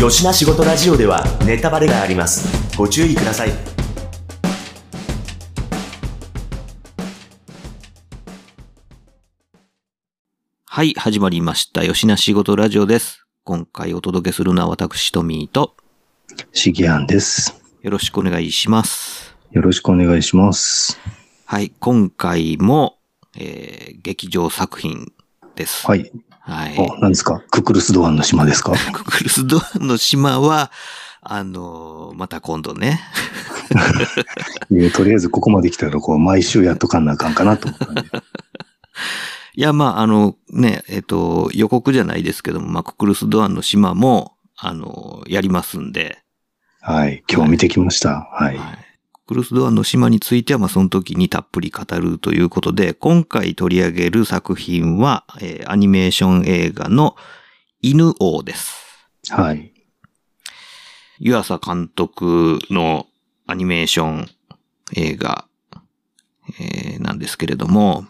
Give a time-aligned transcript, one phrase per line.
[0.00, 3.50] よしな仕事ラジオではネタバレがありますご注意ください
[10.64, 11.84] はい、始まりました。
[11.84, 13.26] よしなしごとラジオです。
[13.44, 15.74] 今回お届けするのは私、トミーと、
[16.52, 17.60] しげやんです。
[17.82, 19.36] よろしくお願いします。
[19.50, 20.98] よろしくお願いします。
[21.44, 22.96] はい、今回も、
[23.36, 25.12] えー、劇場作品
[25.56, 25.86] です。
[25.86, 26.10] はい。
[26.50, 26.76] はい。
[26.78, 27.42] あ、何ですか？
[27.50, 28.72] ククルスドアンの島ですか？
[28.92, 30.70] ククルスドアンの島は、
[31.22, 33.00] あのーまた今度ね。
[34.94, 38.02] とりあえずここまで来たら、こう、毎週やっとかんなあかんかなと思ったんで。
[39.54, 46.18] いや、まあ、あの、ね、えっ、と、予告じゃないですけども、まあ、ククルスドアンの島も、あのやりますんで、
[46.82, 47.22] はい。
[47.32, 48.28] 今日見てきました。
[48.32, 48.56] はい。
[48.58, 48.78] はい。
[49.30, 57.14] クルスドアンの島については、まあ、その時にたっぷり語るということで、今回取り上げる作品は、えーアニメーション映画の
[57.80, 58.74] 犬王です。
[59.28, 59.72] はい。
[61.20, 63.06] 湯浅監督の
[63.46, 64.26] アニメーション
[64.96, 65.46] 映画、
[66.58, 68.06] えーなんですけれども、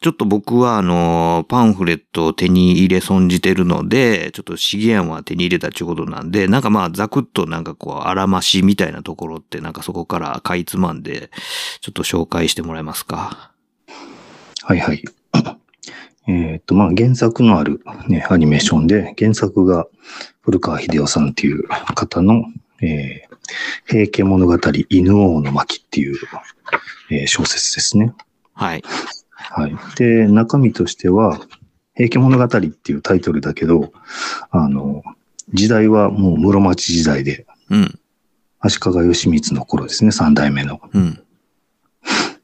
[0.00, 11.30] ちょっと僕はあの、パンフレットを手に入れ損じてるので、ちょっと資源は手に入れたっていうことなんで、なんかまあざくっとなんかこう、あらましみたいなところってなんかそこからかいつまんで、
[11.80, 13.50] ちょっと紹介してもらえますか。
[14.62, 15.02] はいはい。
[16.28, 19.88] えっと、まあ、原作のあるね、アニメーションで、原作が
[20.42, 22.44] 古川秀夫さんっていう方の、
[22.82, 23.36] えー、
[23.86, 24.58] 平家物語
[24.88, 26.16] 犬王の巻っていう、
[27.10, 28.12] えー小説ですね。
[28.52, 28.82] はい。
[29.50, 29.76] はい。
[29.96, 31.40] で、中身としては、
[31.94, 33.92] 平家物語っていうタイトルだけど、
[34.50, 35.02] あの、
[35.52, 37.98] 時代はもう室町時代で、うん。
[38.60, 40.80] 足利義満の頃ですね、三代目の。
[40.92, 41.22] うん。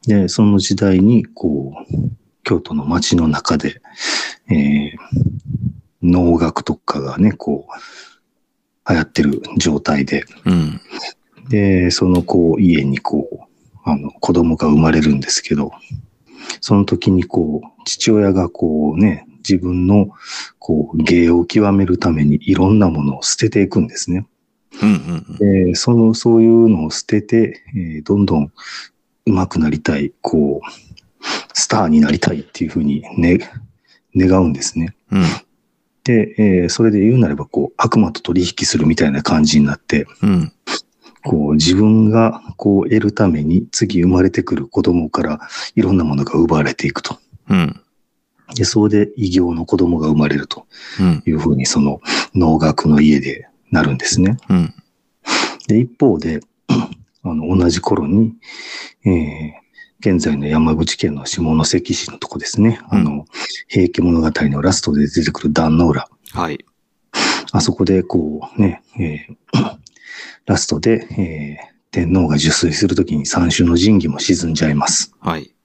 [0.07, 2.09] で、その時代に、こう、
[2.43, 3.81] 京都の街の中で、
[4.49, 4.97] えー、
[6.01, 10.81] 能楽とかがね、こう、流行ってる状態で、うん。
[11.49, 15.71] で、そのこう、家にこう、あの、子供が生まれるんですけど、
[16.61, 20.09] その時にこう、父親がこうね、自分の
[20.59, 24.25] こう、芸を極めるためにいろんなものを捨てていくんですね。
[24.81, 24.89] うん。
[24.89, 24.93] う
[25.33, 25.37] ん。
[25.67, 28.51] で、その、そういうのを捨てて、えーどんどん
[29.25, 33.39] 上手くなりたい、こう、スターになりたいっていうふうにね、
[34.15, 34.95] 願うんですね。
[35.11, 35.23] うん。
[36.03, 40.51] で、えーそれで言うなれば、こう、悪魔と取引するみたいな感じになって、うん。
[41.25, 45.39] こう、自分がこう得るために次生まれてくる子供から
[45.75, 47.17] いろんなものが奪われていくと。
[47.49, 47.81] うん。
[48.55, 50.67] で、それで異形の子供が生まれると
[50.99, 51.23] うん。
[51.25, 51.99] いうふうにその
[52.35, 54.37] 農学の家でなるんですね。
[54.49, 54.73] うん。
[55.67, 56.41] で、一方で、
[57.23, 58.33] あの、同じ頃に、
[59.05, 59.65] えー
[60.01, 62.79] 現在の山口県の下関市のとこですね。
[62.89, 63.25] あの、
[63.67, 66.07] 平家物語のラストで出てくる壇の浦。
[66.33, 66.63] はい。
[67.51, 69.77] あそこでこうね、えー
[70.45, 75.13] ラストで、えー天皇が受水するときに三種の神器も沈んじゃいます。
[75.21, 75.55] はい。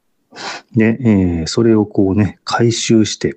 [0.77, 3.37] で、えーそれをこうね、回収して、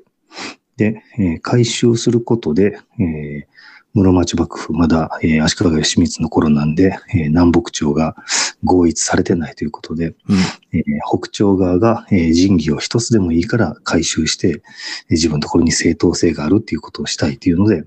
[0.78, 3.54] で、えー回収することで、えー
[3.96, 8.16] 室町幕府、まだ、えー足利義満の頃なんで、えー南北朝が
[8.64, 10.38] 合一されてないということで、うん。
[10.72, 10.84] えー
[11.20, 14.62] 北朝側が、えー神器を一つでもいいから回収して、えー
[15.10, 17.86] 自分のところに正当性があるっていうことをしたいというので、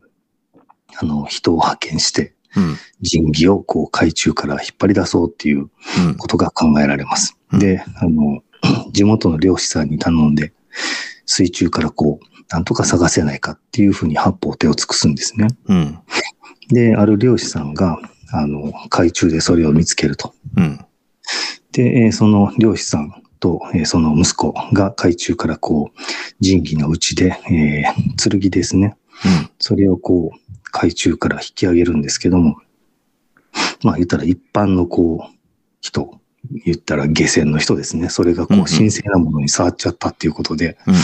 [1.00, 2.76] あの、人を派遣して、うん。
[3.08, 6.14] 神器をこう海中から引っ張り出そうっていううん。
[6.16, 7.36] ことが考えられます。
[7.52, 8.42] うんで、あの、
[8.92, 10.52] 地元の漁師さんに頼んで、
[11.26, 15.48] 水中からこう、なんとか探せないかっていうふうに八方手を尽くすんですね。
[15.68, 15.98] うん。
[16.68, 17.98] で、ある漁師さんが、
[18.32, 20.34] あの、海中でそれを見つけると。
[20.56, 20.80] うん。
[21.72, 28.96] で、えーその漁師さんと、えーその息子が海中からこう、神器のうちで、えー剣ですね。
[29.24, 29.50] うん。
[29.58, 30.45] それをこう、
[30.76, 32.56] 海中から引き上げるんですけども、
[33.82, 35.36] まあ言ったら一般のこう、
[35.80, 36.20] 人、
[36.64, 38.08] 言ったら下船の人ですね。
[38.08, 40.98] それがこう神聖なものに触っちゃったっていうことで、うんあ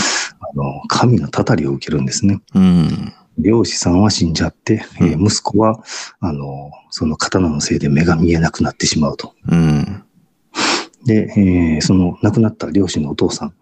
[0.55, 2.41] の、神のたたりを受けるんですね。
[2.55, 3.13] うん。
[3.39, 5.83] 漁師さんは死んじゃって、えーうん息子は、
[6.21, 9.35] あの、その刀のせいで目が見えなくなってしまうと。
[9.49, 10.05] うん。
[11.07, 13.55] で、えーその亡くなった漁師のお父さん、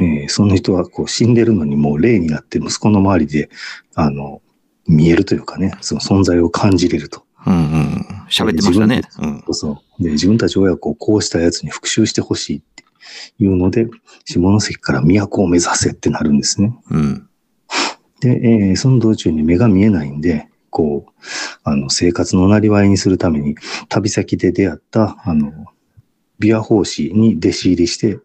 [0.00, 3.48] えーその人はこう死んでるのにもう霊になって息子の周りで、
[3.94, 4.42] あの、
[4.86, 7.24] 見えるというかね、その存在を感じれると。
[7.46, 8.06] うんうん。
[8.30, 9.02] 喋ってましたね。
[9.20, 9.42] うん。
[9.46, 10.02] そうそう。
[10.02, 12.84] で、自分たち親子をこうしたやつに復讐してほしいって
[13.38, 13.86] いうので、
[14.24, 16.78] 下関から都を目指せってなるんですね。
[16.90, 17.28] うん。
[18.20, 21.12] で、えーその道中に目が見えないんで、こう、
[21.62, 23.56] あの、生活のなりわいにするために、
[23.88, 25.52] 旅先で出会った、あの、
[26.40, 28.18] 琵琶法師に弟子入りして、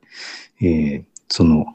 [0.61, 1.65] えーその、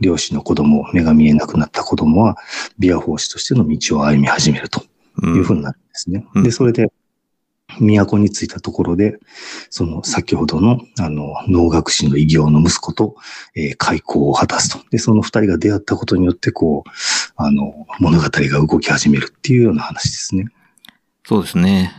[0.00, 2.36] 漁師の子供、目が見えなくなった子供は、
[2.78, 4.82] 琵琶法師としての道を歩み始めると
[5.22, 5.36] うん。
[5.36, 6.26] いうふうになるんですね。
[6.34, 6.92] うんで、それで、
[7.80, 9.18] 都に着いたところで、
[9.70, 13.16] その先ほどの、あの、能楽師の異形の息子と、
[13.56, 14.78] えー開口を果たすと。
[14.90, 16.90] で、その二人が出会ったことによって、こう、
[17.36, 20.46] あの、物語が動き始めるっていうような話ですね。
[21.26, 21.92] そうですね。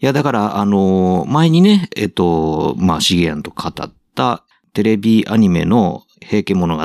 [0.00, 6.82] いや、だから、あの、前にね、えっと、まあ、シゲアンと語ったテレビアニメの平家物語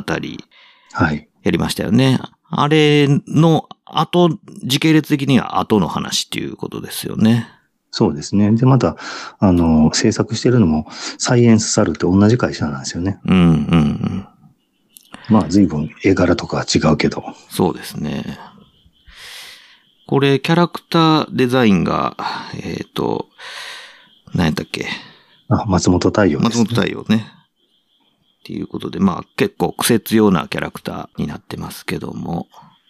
[0.94, 1.30] はい。
[1.44, 2.20] やりましたよね。
[2.50, 7.48] あれの後、時系列的には後の話っていうことですよね。
[7.92, 8.52] そうですね。
[8.52, 8.98] で、また、
[9.40, 10.88] あの、制作してるのも、
[11.18, 13.20] サイエンスサルって同じ会社なんですよね。
[13.26, 13.46] うん、うん、う
[13.76, 14.28] ん。
[15.30, 17.24] まあ、随分絵柄とかは違うけど。
[17.50, 18.38] そうですね。
[20.08, 22.18] これ、キャラクターデザインが、
[22.62, 23.30] えっ、と、
[24.34, 24.88] 何やったっけ？
[25.50, 27.28] あ、松本太陽です、松本太陽ね。
[28.44, 32.48] っていうことで、まあ結構癖強なキャラクターになってますけども。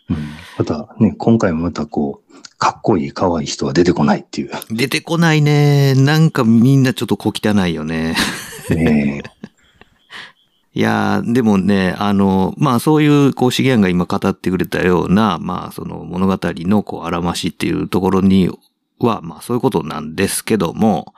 [0.10, 0.18] うん。
[0.58, 4.52] またね、今回もまたこう、かっこいい、可愛い人は出てこないっていう。
[4.72, 5.94] 出てこないね。
[5.94, 8.16] なんかみんなちょっと小汚いよね。
[8.72, 9.22] ね
[10.74, 18.50] いやー、でもね、あの、まあそういう、こう、資源が今語ってくれたような、まあその物語の、こう、あらましっていうところに
[18.98, 21.14] は、まあそういうことなんですけども、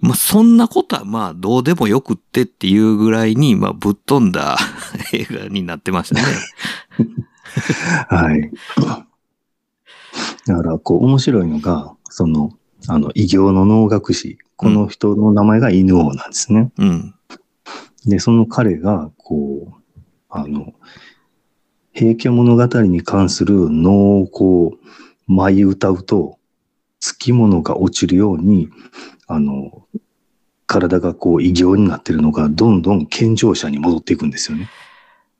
[0.00, 4.56] まあそんなことはまあどうでもよくってっていうぐらいに、まあぶっ飛んだ
[5.12, 6.22] 映画になってましたね。
[8.08, 8.50] はい。
[10.46, 12.52] だから、こう、面白いのが、その、
[12.86, 14.38] あの、異形の能楽師。
[14.56, 16.72] この人の名前が犬王なんですね。
[16.78, 17.14] うん。
[18.06, 20.72] で、その彼が、こう、あの、
[21.92, 26.38] 平家物語に関する能をこう、舞い歌うと、
[27.00, 28.68] つきものが落ちるように、
[29.28, 29.86] あの、
[30.66, 34.68] 体がこう異形になってるのが、どんどん健常者に戻っていくんですよね。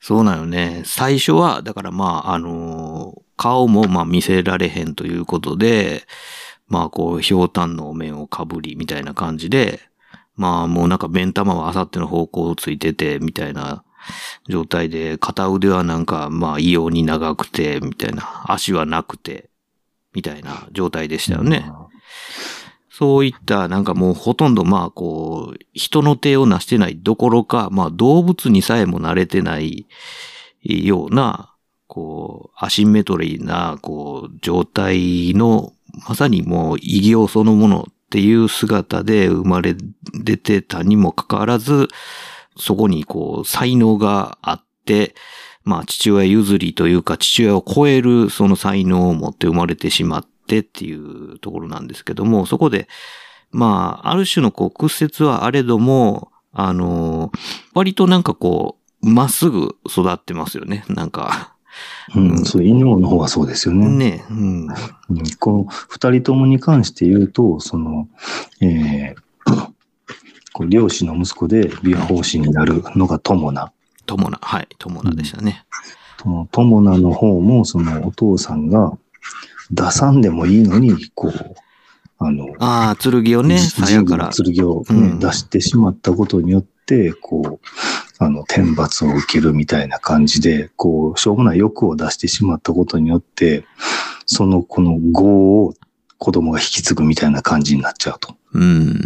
[0.01, 0.83] そうなのね。
[0.85, 6.03] 最初は、だからまあ、あのー顔もまあ見せられへんということで、
[6.67, 9.81] まあこう、ひょうたんのお面をかぶりみたいな感じで、
[10.35, 13.85] まあもうなんか目ん玉はあさっての方向をついてて、みたいな
[14.49, 19.49] 状態で、片腕はなんかまあ異様に長くて、みたいな、足はなくて、
[20.13, 21.71] みたいな状態でしたよね。
[22.99, 29.87] そういった、なんかもうほとんどまあこう、人の手を成してないどころか、まあ動物にさえも慣れてない
[30.65, 31.55] ような、
[31.87, 35.75] こう、アシンメトリーな、こう、状態の、
[36.09, 39.77] まさにもう異形そのものっていう姿で生まれ
[40.13, 41.87] 出てたにもかかわらず、
[42.57, 45.15] そこにこう、才能があって、
[45.63, 52.89] まあ父親譲りというか父親を超えるその才能を持って生まれてしまってっていうところなんですけども、そこで、
[53.51, 57.31] まあ、ある種のこう屈折はあれども、あの、
[57.75, 60.85] 割となんかこう、まっすぐ育ってますよね。
[60.89, 61.55] なんか、
[62.17, 63.89] うん、そう、犬王の方はそうですよね。
[63.89, 64.67] ね、うん。
[64.67, 64.77] うん
[65.39, 68.09] この二人ともに関して言うと、その、
[68.61, 69.29] えー
[70.59, 73.73] こう漁師の息子で琵琶法師になるのが友名。
[74.07, 75.65] 友名、はい、友名でしたね。
[76.21, 78.99] その友名の方も、そのお父さんが
[79.71, 81.55] 出さんでもいいのに、こう、
[82.19, 84.31] あの、ああ、剣をね、自鞘から。
[84.31, 87.67] 剣を、ねうん出してしまったことによって、こう、
[88.19, 93.65] あの、天罰を受けるみたいな感じで、こう、しょうもない欲を出してしまったことによって、
[94.27, 95.75] その、この業を
[96.19, 98.35] 子供が引き継ぐみたいな感じになっちゃうと。
[98.53, 99.01] うん。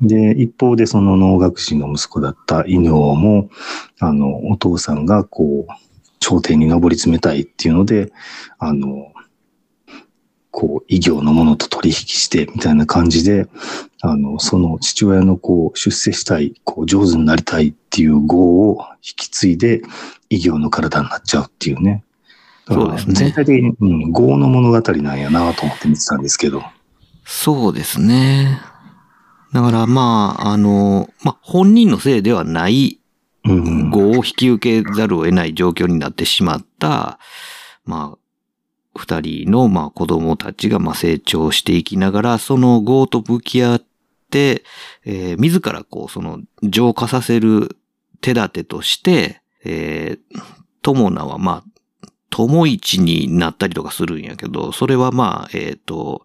[0.00, 3.50] で、一方でその能楽師の息子だった犬王も、
[3.98, 5.72] あの、お父さんがこう、
[6.20, 8.12] 頂点に上り詰めたいっていうので、
[8.58, 9.12] あの、
[10.50, 13.48] こう、異形のものと取引して、みたいな感じで、
[14.00, 19.82] あの、その父親のこう、出世したい、こう、上手になりたいっていう業を引き継いで、
[20.30, 22.04] 異形の体になっちゃうっていうね。
[22.66, 26.62] そうですね全体的に、うん、業の物語なんやなと思って見てたんですけど。
[27.24, 28.60] そうですね。
[29.52, 33.00] だからまあ、あの、まあ、本人のせいではない
[33.44, 33.90] うん。
[33.90, 37.18] 業を引き受けざるを得ない状況になってしまった、
[37.84, 38.18] まあ、
[38.98, 43.84] 二人の、まあ、子供たちが、まあ、成長していきながら、その業と向き合っ
[44.30, 44.64] て、
[45.04, 47.76] えー自ら、こう、その、浄化させる
[48.20, 50.42] 手立てとして、えー、
[50.82, 56.24] 友名は、まあ、友一になったりとかするんやけど、それはまあ、えっ、と、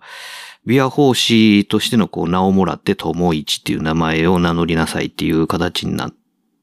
[0.68, 6.12] 琵琶法師としてのこう名をもらって友一っていう名前を名乗りなさいっていう形にな、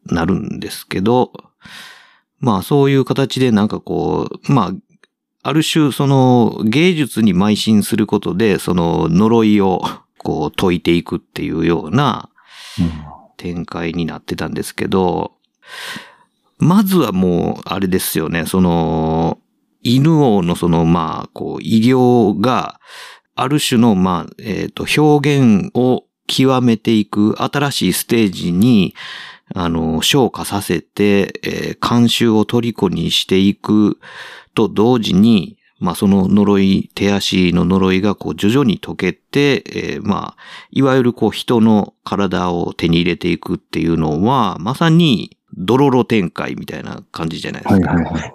[0.06, 1.32] なるんですけど、
[2.38, 4.72] まあそういう形でなんかこう、まあ、
[5.42, 9.82] ある種その芸術に邁進することで、その呪いを
[10.18, 12.28] こう解いていくっていうような
[13.36, 15.32] 展開になってたんですけど、
[16.58, 19.38] まずはもう、あれですよね、その、
[19.82, 22.78] 犬王のその、まあ、こう、医療が、
[23.34, 28.94] ある種の、まあ、えっ、と、表現を極めていく新しいステージに、
[29.54, 33.98] あの、昇華させて、えー、監修を虜にしていく
[34.54, 47.92] と同時に、まあその呪い、手足の呪いがこう徐々に解けて、えー、まあ、いわゆるこう人の体を手に入れていくっていうのは、まさにドロロ展開みたいな感じじゃないですか。
[47.92, 48.32] はいはいはい。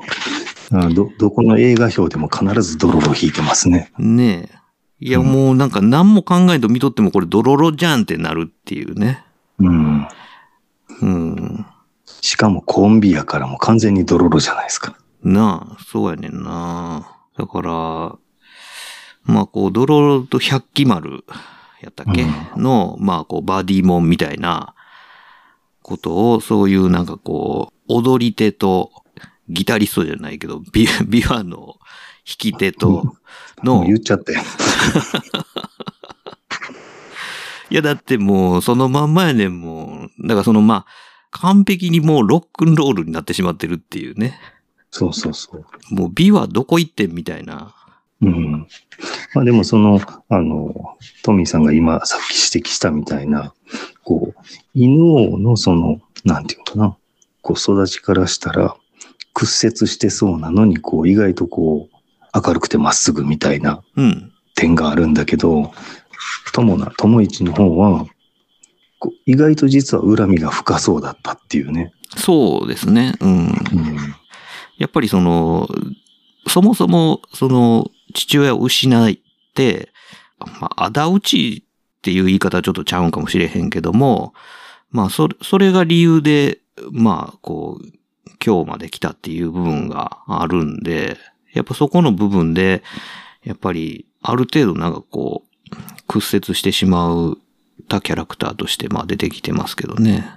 [0.71, 3.91] あど、どこの映画表でも必ずドロロ引いてますね。
[3.99, 4.65] ねえ。
[4.99, 9.23] いや、もうなんか何も考えと見とってもこれドロロじゃんってなるっていうね。
[9.59, 10.07] うん。
[11.01, 11.65] うん。
[12.21, 14.97] しかもコンビやからもう完全にドロロじゃないですか。
[15.23, 17.17] なあ、そうやねんな。
[17.37, 17.71] だから、
[19.23, 21.23] まあこう、ドロロと百鬼丸
[21.81, 22.25] やったっけ、
[22.55, 24.75] の、まあこう、バディモンみたいな
[25.81, 28.91] ことを、そういうなんかこう、踊り手と、
[29.47, 31.75] ギタリストじゃないけど、ビビワの弾
[32.25, 33.15] き手とも
[33.63, 34.41] のう、言っちゃったよ。
[37.69, 40.27] いやだってもうそのまんまやねんもう。
[40.27, 40.87] だからそのまあ、
[41.31, 44.39] 完璧にもうロックンロールになってしまってるっていうね。
[44.91, 45.65] そうそうそう。
[45.93, 47.75] もう美はどこ行ってんみたいな。
[48.21, 48.67] うん。
[49.33, 53.53] まあでもその、あの、トミーさんが今さっき指摘したみたいな、
[54.03, 54.41] こう、
[54.73, 56.97] 犬王のその、なんていうのかな、
[57.41, 58.75] こう育ちからしたら、
[59.33, 61.95] 屈折してそうなのに、こう、意外とこう、
[62.33, 64.31] 明るくてまっすぐみたいなうん。
[64.55, 65.73] 点があるんだけど、
[66.51, 68.05] 友な、友一の方は、
[69.25, 71.93] 意外と実は恨みが深そうだったっていうね。
[72.17, 73.13] そうですね。
[73.19, 73.47] うん。
[73.47, 74.15] うん。
[74.77, 75.67] やっぱりその、
[76.47, 79.15] そもそも、その、父親を失っ
[79.53, 79.89] て、
[80.59, 84.33] まあ、仇討ちっていう言い方はちょっとちゃうんかもしれへんけども、
[84.91, 86.59] まあ、それ、それが理由で、
[86.91, 87.85] まあ、こう、
[88.45, 91.17] 今日まで来たっていう部分があるんで、
[91.53, 92.83] やっぱそこの部分で、
[93.43, 95.54] やっぱり、ある程度なんかこう、
[96.07, 97.37] 屈折してしまう
[97.87, 100.29] たキャラクターとして、まあ出てきてますけどね。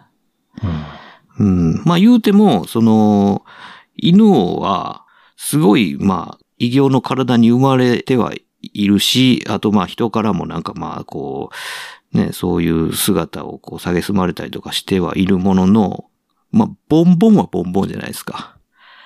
[1.38, 1.82] うん。
[1.84, 3.44] まあ言うても、その、
[3.96, 5.04] 犬王は、
[5.36, 11.50] すごい、まあ、異形の体に生まれてはいるし、あとまあ人からもなんかまあ、こ
[12.12, 16.06] う、ね、そういう姿をこう、蔑まれたりとかしてはいるものの、
[16.50, 18.56] まあ、ボンボンはボンボンじゃないですか。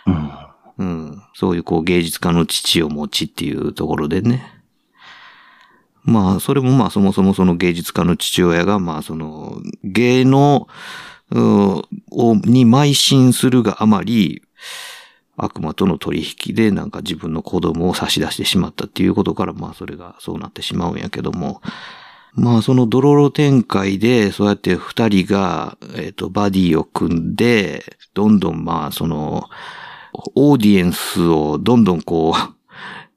[0.06, 0.30] うん。
[0.78, 1.22] うん。
[1.34, 4.61] そういうこう芸術家の父を持ちっていうところでね。
[6.04, 10.66] まあ、それもまあそもそもその芸術家の父親がまあその芸能
[11.30, 11.84] を
[12.34, 14.42] に邁進するがあまり
[15.36, 21.60] 悪魔との取引でなんか自分の子供を差し出してしまったっていうことからまあそれがそうなってしまうんやけども。
[22.34, 29.50] まあそのドロロ展開でそうやって二人が、えっ、と、バディを組んで、どんどんまあその、
[30.34, 32.34] オーディエンスをどんどんこう、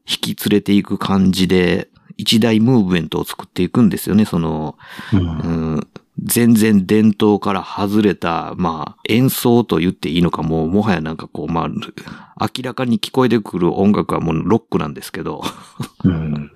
[0.05, 4.77] 引き連れていく感じで、一大ムーブメントを作っていくんですよね、その、
[5.13, 5.19] うん。
[5.19, 5.87] うん、
[6.23, 15.43] 全然伝統から外れた、まあ、演奏と言っていいのかもう、もはやなんかこう、まあ、明らかに聞こえてくる音楽はもうロックなんですけど、
[16.03, 16.51] うん。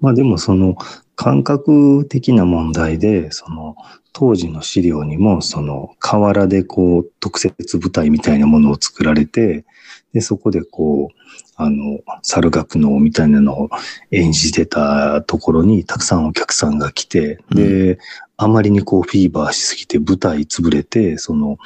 [0.00, 0.76] まあでもその
[1.14, 3.76] 感覚的な問題で、その
[4.12, 9.64] 当時の資料にもその河原でこう特設舞台みたいなものを作られて、
[10.12, 11.16] で、そこでこう、
[11.56, 13.70] あの、猿楽能みたいなのを
[14.10, 17.98] 演じてたところにたくさんお客さんが来て、で、
[18.36, 21.58] あまりにこうフィーバーしすぎて舞台潰れて、その、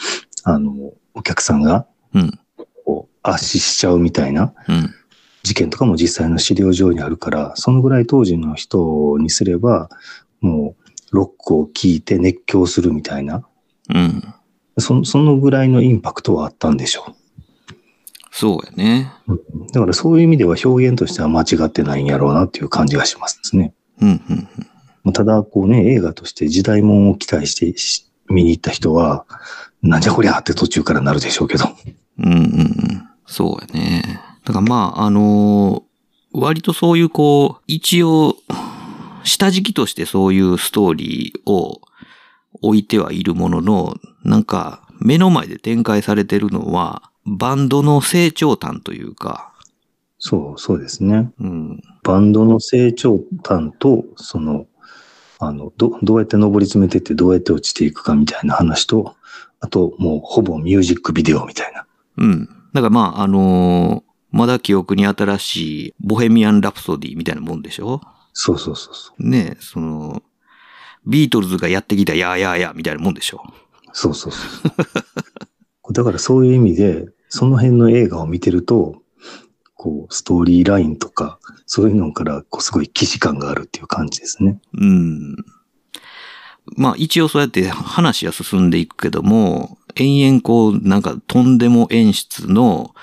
[0.45, 1.87] あの、お客さんが
[2.17, 2.39] うん、
[2.85, 4.95] こう圧死しちゃうみたいな、うん、
[5.43, 9.91] 事件とかも実際の資料上にあるから、そのぐらい当時の人にすれば、
[10.41, 10.75] も
[11.13, 13.47] うロックを聴いて熱狂するみたいな、
[13.95, 14.35] うん。
[14.79, 17.15] そそのぐらいのインパクトはあったんでしょ
[18.39, 19.13] そうやね。
[19.29, 19.39] う。
[19.73, 23.73] だからそういう意味では表現としては間違ってないんやろうなっていう感じがしますね。
[24.01, 24.49] うん、うん、
[25.05, 29.25] まあただ、こうね、映画として時代物を期待してし見に行った人は、
[29.83, 31.65] なんじゃこりゃって途中からなるでしょうけど。
[32.19, 33.09] うん、うん、うん。
[33.27, 34.21] そうやね。
[34.45, 35.87] だからまあ、あのー
[36.39, 38.37] 割とそういうこう、一応、
[39.25, 41.81] 下敷きとしてそういうストーリーを
[42.61, 49.53] 置いてはいるものの、なんか、目の前で展開されてるのは、バンドの成長端というか、
[50.19, 51.31] そう、そうですね。
[51.41, 51.83] うん。
[52.03, 54.67] バンドの成長端と、その、
[55.39, 59.15] あの、ど、どうやって上り詰めてってどうやって落ちていくかみたいな話と、
[59.61, 61.87] あと、もうほぼミュージックビデオみたいな。
[62.17, 62.49] うん。
[62.73, 65.57] だからまあ、あのーまだ記憶に新し
[65.89, 68.03] い、ボヘミアン・ラプソディみたいなもんでしょ？
[68.35, 69.27] そうそうそうそう。
[69.27, 70.23] ねその、
[71.07, 73.43] ビートルズがやってきたやーやーやーみたいなもんでしょ？
[73.93, 74.41] そうそうそ
[75.89, 75.93] う。
[75.95, 79.03] だからそういう意味で、その辺の映画を見てると、
[79.75, 84.59] こう、ストーリーラインとか、そういうのから、こう、すごい既視感があるっていう感じですね。
[84.75, 85.37] うん。
[86.77, 92.95] まあ一応そうやって話は進んでいくけども、延々こう、なんかとんでも演出の、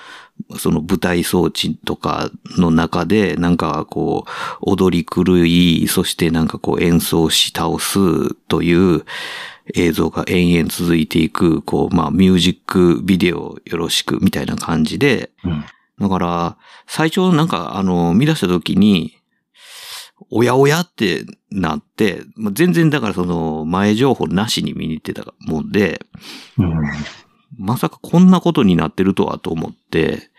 [0.58, 9.04] その舞台装置とかの中で、なんかこう、踊り狂い、そしてなんかこう演奏し倒すという
[9.72, 15.64] 映像が延々続いていく、こう、まあミュージックビデオよろしくみたいな感じで、うん。
[15.98, 19.18] だから、最初なんかあの、見出した時に、
[20.30, 26.04] おやおやってなって、まあ全然だからその前情報なしに見に行ってたもんで、
[26.58, 26.74] うん。
[27.56, 30.30] まさかこんなことになってるとはと思って、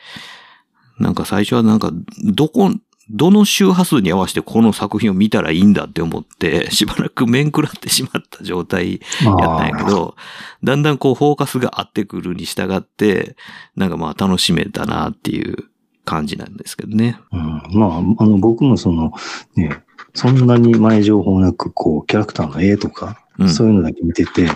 [0.99, 1.91] なんか最初はなんか、
[2.23, 2.71] どこ、
[3.09, 10.15] どの周波数に合わせてこの作品を見たらいいんだって思って、 しばらく面食らってしまった状態やったんやけど、
[10.63, 13.35] だんだんこうフォーカスが合ってくるに従って、
[13.75, 15.65] なんかまあ楽しめたなっていう
[16.05, 17.19] 感じなんですけどね。
[17.31, 19.11] うん、まあ、あの、僕もその、
[19.55, 19.83] ね、
[20.13, 24.47] そんなに前情報なく、こう、キャラクターの絵とか、うんそういうのだけ見てて、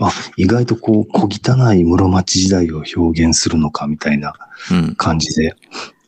[0.00, 4.32] あ、意外とこう、小汚い室町時代を表現するのか、みたいな
[4.72, 4.96] うん。
[4.96, 5.54] 感じで、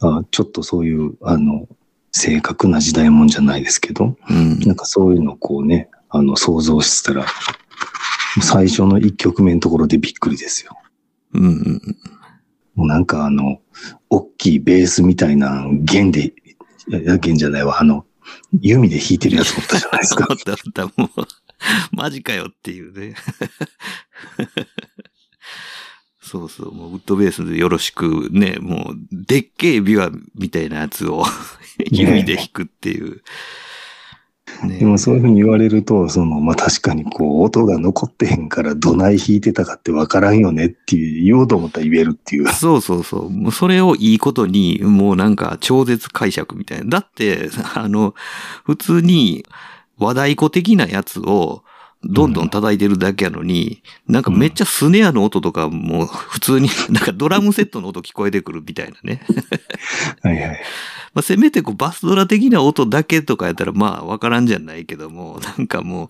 [0.01, 1.69] あちょっとそういう、あの、
[2.19, 4.59] 正確な時代もんじゃないですけど、うん。
[4.61, 7.27] なんかそういうのをこうね、あの、想像してたら、
[8.41, 10.73] 最初の一曲目のところでびっくりですよ。
[11.35, 11.81] うんうん。
[12.75, 13.61] もうなんかあの、
[14.09, 16.33] 大きいベースみたいな弦で、
[17.21, 18.07] 弦じゃないわ、あの、
[18.61, 20.33] 弓で弾いてるやつおったじゃないですかあ。
[20.33, 21.11] ったあった、もう、
[21.93, 23.15] マジかよっていうね。
[26.27, 31.25] そうそう、もうウッドベースでよろしくね、もう、でっけえビワみたいなやつを
[31.79, 33.23] 指で弾くっていう。
[34.65, 42.49] ねでもそういうふうに言われると、その、まあ、確かにこう、音が残ってへんからどない弾いてたかってわからんよねっていう、言おうと思ったら言えるっていう。
[42.49, 43.31] そうそうそう。
[43.31, 46.87] もうそれをいいことに、もうなんか超絶解釈みたいな。
[46.87, 48.17] だって、あの、
[48.65, 49.45] 普通に
[49.97, 51.63] 和太鼓的なやつを
[52.09, 59.23] どんどん叩いてるだけやのに、なんかめっちゃスネアの音とかも普通になんかドラムセットの音聞こえてくるみたいなね。
[60.23, 60.61] はいはい。
[61.17, 66.09] まあ、せめてこうバスドラ的な音だけとかやったらまあわからんじゃないけども、 なんかもう、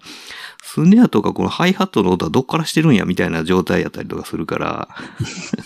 [0.65, 4.89] スネアとかこのハイハットの音はどっからしてるんやみたいな状態やったりとかするから、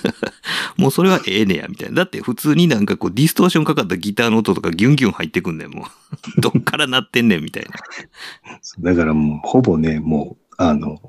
[0.76, 1.94] もうそれはええねやみたいな。
[1.94, 5.85] だって普通になんかこうディストーションかかったギターの音とかギュンギュン入ってくんねんもう。
[6.38, 8.90] どっから鳴ってんねんみたいな。
[8.92, 11.00] だからもう、ほぼね、もう、あの、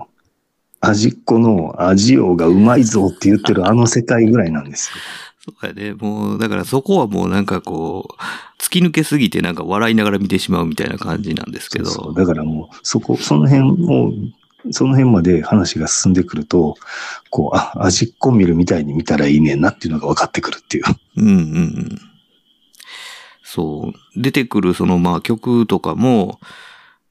[0.80, 4.96] 味っ子の味王がうまいぞって言ってるあの世界ぐらいなんですよ。
[5.44, 5.94] そうやね。
[5.94, 11.86] もう、だからそこはもうなんかこう、突き抜けすぎてなんか笑いながら見てしまうみたいな感じなんですけど。
[11.86, 14.14] そうそうだからもう、そこ、その辺を、
[14.70, 16.76] その辺まで話が進んでくると、
[17.32, 20.84] こう、あ、味っ子見るみたいに見たらいいねんなっていうのが分かってくるっていう。
[21.18, 22.00] うんうんうん。
[23.44, 24.22] そう。
[24.22, 26.40] 出てくるそのまあ曲とかも、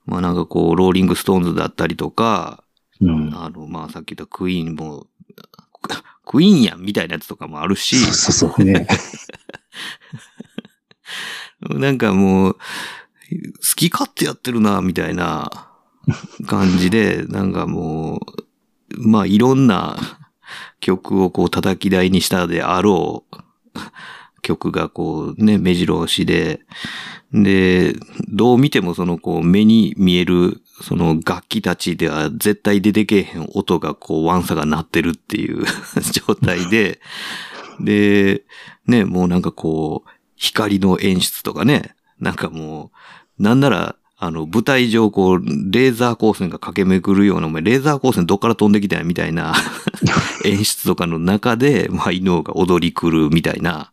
[0.07, 2.63] まあなんかこう、ローリングストーンズだったりとか、
[3.01, 3.35] うん。
[3.35, 5.09] あの、まあさっき言ったクイーンも、
[6.31, 8.87] クイーンやんみたいなやつとかもあるし、そうそうそうね。
[11.61, 12.61] なんかもう、好
[13.75, 15.51] き勝手やってるな、みたいな
[16.47, 18.21] 感じで、なんかも
[18.97, 19.99] う、まあいろんな
[20.79, 23.37] 曲をこう叩き台にしたであろう
[24.43, 26.61] 曲がこうね、目白押しで、
[27.33, 27.97] で、
[28.29, 35.65] どう見てもそのこう目に見えるその楽器たちでは絶対出てけえへん音がこうワンサが鳴ってるっていう
[36.27, 37.01] 状態で、
[37.81, 38.43] で、
[38.87, 42.91] ね、もうなんかこう、光の演出とかね、なんかも
[43.39, 49.55] う、なんなら、あの、舞台上、こう、レーザー光線が駆け巡るような、お前、レーザー光線どっから飛んできたんや、みたいな
[50.45, 53.93] 演出とかの中で、まあ、犬が踊り狂うみたいな、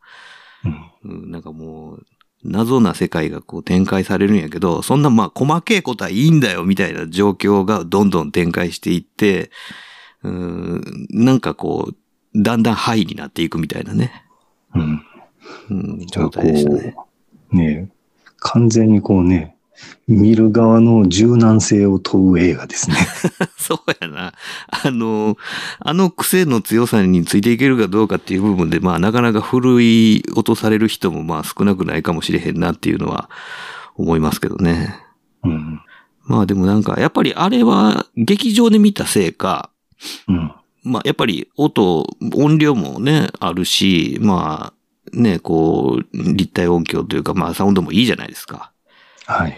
[0.66, 0.92] うん。
[1.06, 2.06] うんなんかもう、
[2.48, 9.52] 謎な世界がこう展開されるんやけど、そんなまあ細けいことはいいんだよみたいな状況がどんどん展開していって、
[10.24, 14.24] うんなんかこう、だんだんハイになっていくみたいなね、
[14.74, 15.02] うん。
[15.70, 16.96] うん、状態でしたね。
[17.52, 17.90] う、ね、
[18.38, 19.57] 完全にこうね、
[20.08, 22.96] 見る側の柔軟性を問う映画ですね。
[23.58, 24.34] そうやな。
[24.68, 25.38] あの、
[25.80, 33.30] あの癖の強さについていけるかどうかっていう部分で、まあなかなか奮い落とされる人もまあ少なくないかもしれへんなっていうのは
[33.96, 34.96] 思いますけどね。
[35.44, 35.82] うん。
[36.26, 39.70] まあでもなんか、やっぱりあれは劇場で見たせいか、
[40.28, 40.52] うん。
[40.84, 48.72] まあやっぱり音、音量もね、あるし、まあね、こう、立体音響というか、まあサウンドもいいじゃないですか。
[49.26, 49.58] はい。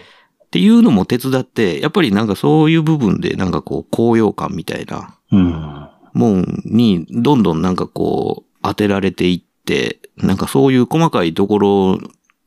[0.49, 5.89] っていうのも手伝って、やっぱりなんかそういう部分でなんかこう高揚感みたいなうん。
[6.13, 11.99] もんにどんどんなんかこう当てられていって、なんかそういう細かいところ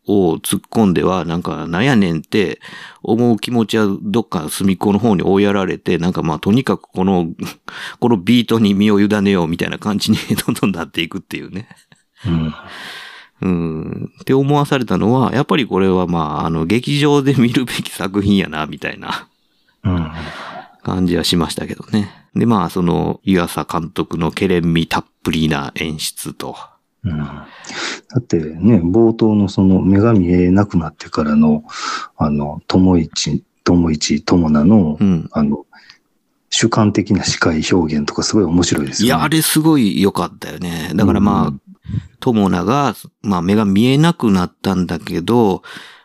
[0.08, 2.60] を突っ込んでは、なんかなんやねんって
[3.04, 7.28] 思う気持ちはどっか隅っこの方に追いやられて、なんかまあとにかくこの、
[8.00, 11.68] このビートに身を委ねようみたいな感じに どんどんなっていくっていうね。
[12.26, 12.54] うん。
[13.42, 14.12] うん。
[14.20, 19.28] って思わされたのは、やっぱりこれはまあ、あの、劇場で見るべき作品やな、みたいな
[19.85, 20.12] うん。
[20.83, 22.11] 感じはしましたけどね。
[22.35, 26.57] で、まあ、その、湯浅監督のケレン味たっぷりな演出と。
[27.05, 31.64] うんだってね、冒頭のその目が見えなくなってからの、
[32.18, 35.28] あの、友一、友一、友名の、うん。
[35.33, 35.64] あの、
[36.50, 39.07] 主観的な視界表現とかすごい面白いですよね。
[39.07, 40.90] いや、あれすごい良かったよね。
[40.94, 41.61] だからまあうん、
[42.20, 45.62] 友名が、まあ目が見えなくなったんだけど、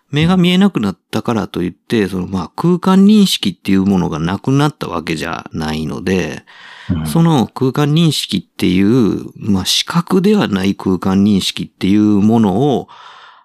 [0.09, 6.43] 目が見えなくなったからといって、そのまあ空間認識っていうものがなくなったわけじゃないので、
[6.89, 12.87] うんその空間認識っていう、まあ視覚ではない空間認識っていうものを、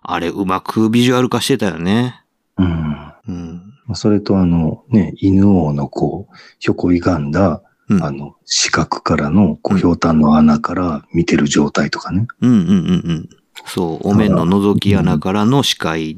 [0.03, 2.23] あれうまくビジュアル化してたよね。
[2.57, 3.13] うん。
[3.29, 3.95] うん。
[3.95, 7.63] それとあの、ね、犬王のこう、ひょこ歪んだ、
[7.97, 8.05] うん。
[8.05, 12.27] あの、視覚からの、こう、ひょうたんの穴から見てる状態とかね。
[12.41, 12.73] うんうんうんう
[13.15, 13.29] ん。
[13.67, 16.17] そう、お面の覗き穴からの視界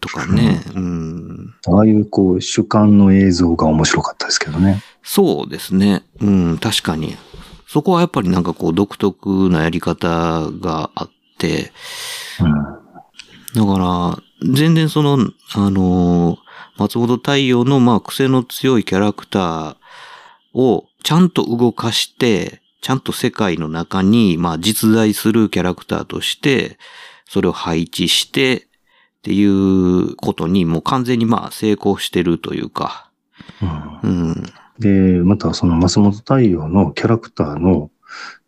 [0.00, 0.62] とかね。
[0.74, 1.54] うん。
[1.68, 4.82] ああいうこう、主観の映像が面白かったですけどね。
[5.02, 6.02] そうですね。
[6.20, 7.16] うん、確かに。
[7.66, 11.72] そこはやっぱりなんかこう独特なやり方があって、
[13.54, 14.18] だから、
[14.52, 15.18] 全然その、
[15.54, 16.38] あの、
[16.78, 19.76] 松本太陽のまあ癖の強いキャラクター
[20.56, 26.78] をちゃんと動かして、ちゃんと世界の中にまあ実在するキャラクターとして、
[27.28, 28.62] それを配置して、っ
[29.22, 33.10] ていうことにもう完全にまあ成功してるというか、
[34.02, 34.44] うんうん。
[34.78, 34.88] で、
[35.22, 37.90] またその松本太陽のキャラクターの、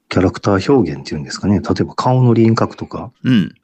[0.08, 1.60] キャラクター表現っていうんですかね。
[1.60, 3.54] 例えば顔の輪郭とか、うん。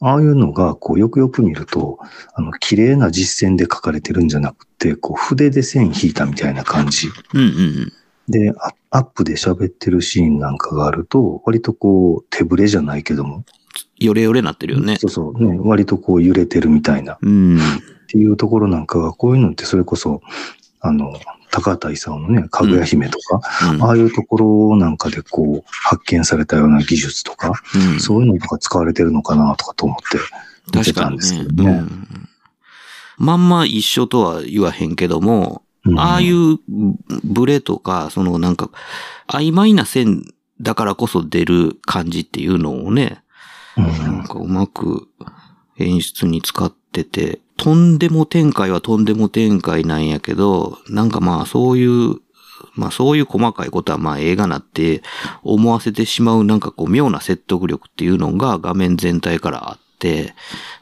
[0.00, 1.98] ああいうのが、こう、よくよく見ると、
[2.34, 7.08] あの、綺麗な実線で描かれてるんじゃなくて、こう、筆で線引いたみたいな感じ。
[7.32, 7.92] うんうんうん。
[8.28, 13.44] で、アアップで喋ってるシーンなんかがあると、割とこう、手ぶれじゃないけども、
[13.98, 14.96] ヨレヨレなってるよね。
[14.96, 17.58] そうそう、ね、割とこう揺れてるみたいな、っうん。
[18.06, 20.20] ていうところなんかが、こういうのってそれこそ、
[20.80, 21.14] あの、
[21.54, 23.40] 高畑勲のね、かぐや姫とか、
[23.72, 23.82] うん。
[23.82, 28.00] ああいうところなんかでこう、発見されたような技術とか、うん。
[28.00, 30.18] そういうのとか使われてるのかなとかと思って
[30.76, 31.70] 見てたんですけどね。
[31.70, 32.28] うん。
[33.18, 36.00] まんま一緒とは言わへんけども、うん。
[36.00, 36.58] ああいう
[37.22, 38.70] ブレとか、そのなんか、
[39.28, 40.24] 曖昧な線
[40.60, 43.22] だからこそ出る感じっていうのをね、
[43.76, 43.84] うん。
[43.84, 45.06] なんかうまく
[45.78, 52.16] 演出に使ってて、とんでも展開はとんでも展開なんやけど、なんかまあそういう、
[52.74, 55.02] まあそういう細かいことはまあ映画なって
[55.42, 60.34] 思わせてしまうなんかこう妙な説得力っていうのが画面全体からあって、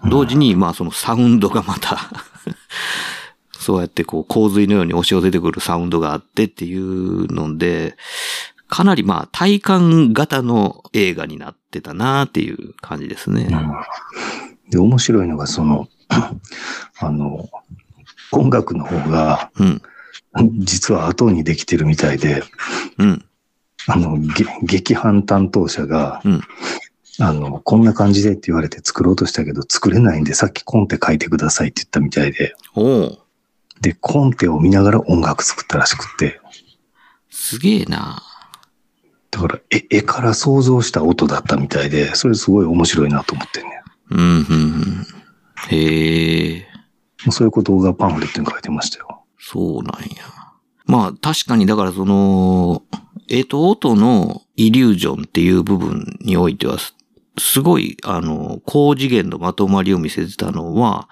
[0.09, 1.99] 同時にまあそのサウンドがまた、
[3.53, 7.97] そうやってこう洪水のように押し寄せてくるサウンドがあってっていうので、
[8.69, 13.49] かなりまあ体感型の映画になってたなっていう感じですね。
[14.71, 15.89] で、面白いのが、その、
[16.99, 17.49] あの、
[18.33, 19.83] 音楽の方が、うん。
[20.61, 22.43] 実は後にできてるみたいで、
[22.99, 23.25] うん。
[23.87, 26.41] あの、げ劇伴担当者が、うん
[27.21, 32.55] あの、こんな感じでって言われて作ろうとしたけど、作れないんで、さっきコンテ書いてくださいって言ったみたいで、
[33.81, 36.41] で、コンテを見ながら音楽作ったらしくって、
[37.31, 38.23] すげえな。
[39.31, 43.83] だから、絵絵から想像した音だったみたいで、それすごい面白いなと思ってね。
[44.11, 45.07] うん、うん、うん。
[45.69, 46.67] へえ。
[47.31, 49.25] そういうことがパンフレットに書いてましたよ。
[49.39, 50.25] そうなんや。
[50.87, 52.83] まあ確かにだからその、
[53.29, 56.95] 絵と音のイリュージョンっていう部分においては、す
[57.39, 61.09] すごい、あの、高次元のまとまりを見せてたのは、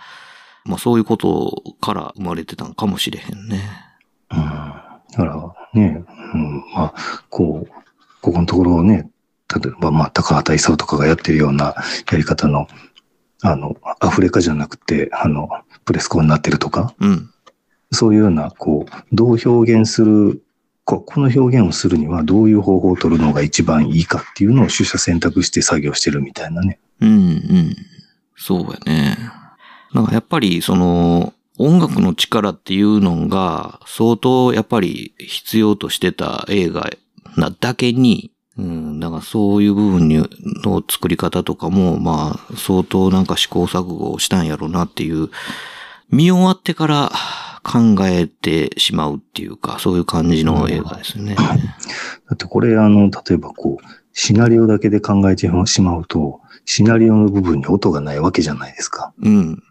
[0.64, 3.62] まあそういうことから生まれてたのかもしれへんね。
[4.30, 4.38] うん。
[4.38, 6.94] だからね、うん、まあ、
[7.28, 7.72] こう、
[8.20, 9.10] ここのところをね、
[9.54, 11.74] 例えば、まあ、高畑勲とかがやってるような
[12.10, 12.68] やり方の、
[13.42, 15.48] あの、アフレカじゃなくて、あの、
[15.85, 17.31] プレスコになってるとか、うん。
[17.92, 20.42] そういうような、こう、どう表現する、
[20.85, 26.81] こうこの表現をするにはどういう方法を取るのが一番いいかっていうのを取捨選択して作業してるみたいなね。
[27.00, 27.76] うん、うん。
[28.37, 29.16] そうやね。
[29.92, 36.90] なんかやっぱりその音楽の力っていうのが相当やっぱり必要としてた映画
[37.37, 40.18] なだけに、うん、だからそういう部分に
[40.62, 45.30] の作り方とかもまあ相当なんか試行錯誤をしたんやろうなっていう、
[46.10, 47.12] 見終わってから
[47.62, 51.36] 考えてしまうっていうか、そういう感じの映画ですよね。
[51.36, 51.54] だ
[52.34, 59.12] ってこれ、あの、例えばこう、シナリオだけで考えてしまうと、シナリオの部分に音がないわけじゃないですか。
[59.22, 59.62] うん。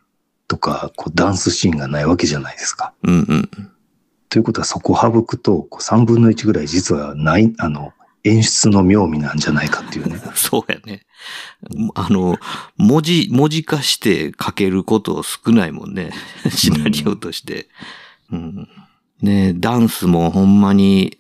[0.47, 2.93] とか、こう、ダンスシーンがないわけじゃないですか。
[3.03, 3.49] うんうん。
[4.29, 7.93] ということはそこを省くと、こう3分の1ぐらい実はない、あの、
[8.23, 10.19] 演出の妙味なんじゃないかっていうね。
[10.35, 11.05] そうやね。
[11.95, 12.37] あの、
[12.77, 16.11] 文字、文字化して書けること少ないもんね。
[16.49, 17.67] シナリオとして。
[18.31, 18.67] うん。
[19.21, 21.17] ねダンスもほんまに、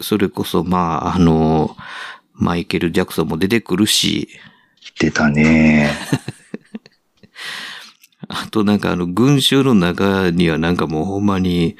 [0.00, 1.76] それこそ、まあ、あの、
[2.34, 4.28] マイケル・ジャクソンも出てくるし、
[4.98, 5.90] 出たね。
[8.28, 11.76] あとなんかあの、群衆の中にはなんかもうほんまに、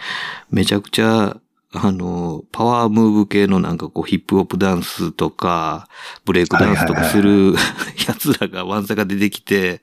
[0.51, 1.37] めちゃくちゃ、
[1.75, 5.89] あの、パワームーブ系のなんかこうヒップホップダンスとか、
[6.25, 7.55] ブレイクダンスとかする
[8.09, 9.83] 奴らがワンサが出てきて、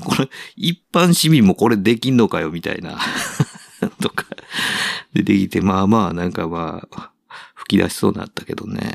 [0.00, 2.98] これ、一般市民もこれできんのかよみたいな、
[4.00, 4.24] とか、
[5.14, 7.10] 出てきて、まあまあなんかまあ、
[7.54, 8.94] 吹き出しそうになったけどね。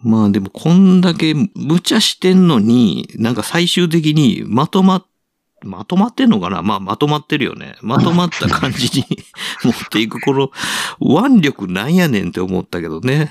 [0.00, 5.06] まあでもこんだけ無茶してんのに、なんか最終的にまとまっ
[5.62, 6.62] まとまってんのかな？
[6.62, 7.76] まあ、まとまってるよね。
[7.82, 9.04] まとまった感じに
[9.64, 10.50] 持っていく、この
[11.00, 13.30] 腕力なんやねんって思ったけどね。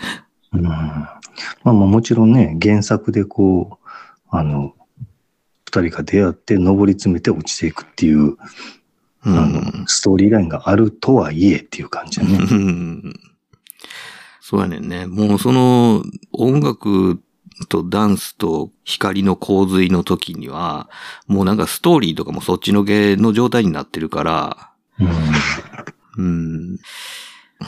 [0.53, 1.19] うん、まあ
[1.63, 3.87] まあもちろんね、原作でこう、
[4.29, 4.73] あの、
[5.65, 8.37] 二人が出会って上り詰めて落ちていくっていう、う
[9.25, 9.83] あのん。
[9.87, 12.37] ストーリーラインがあるとはいえっていう感じだね。
[12.39, 13.19] うん
[14.39, 15.07] そうやねんね。
[15.07, 17.21] もうその音楽
[17.69, 20.89] とダンスと光の洪水の時には、
[21.27, 25.07] もうなんかストーリーとかもそっちのけの状態になってるから、うん
[26.17, 26.79] うん。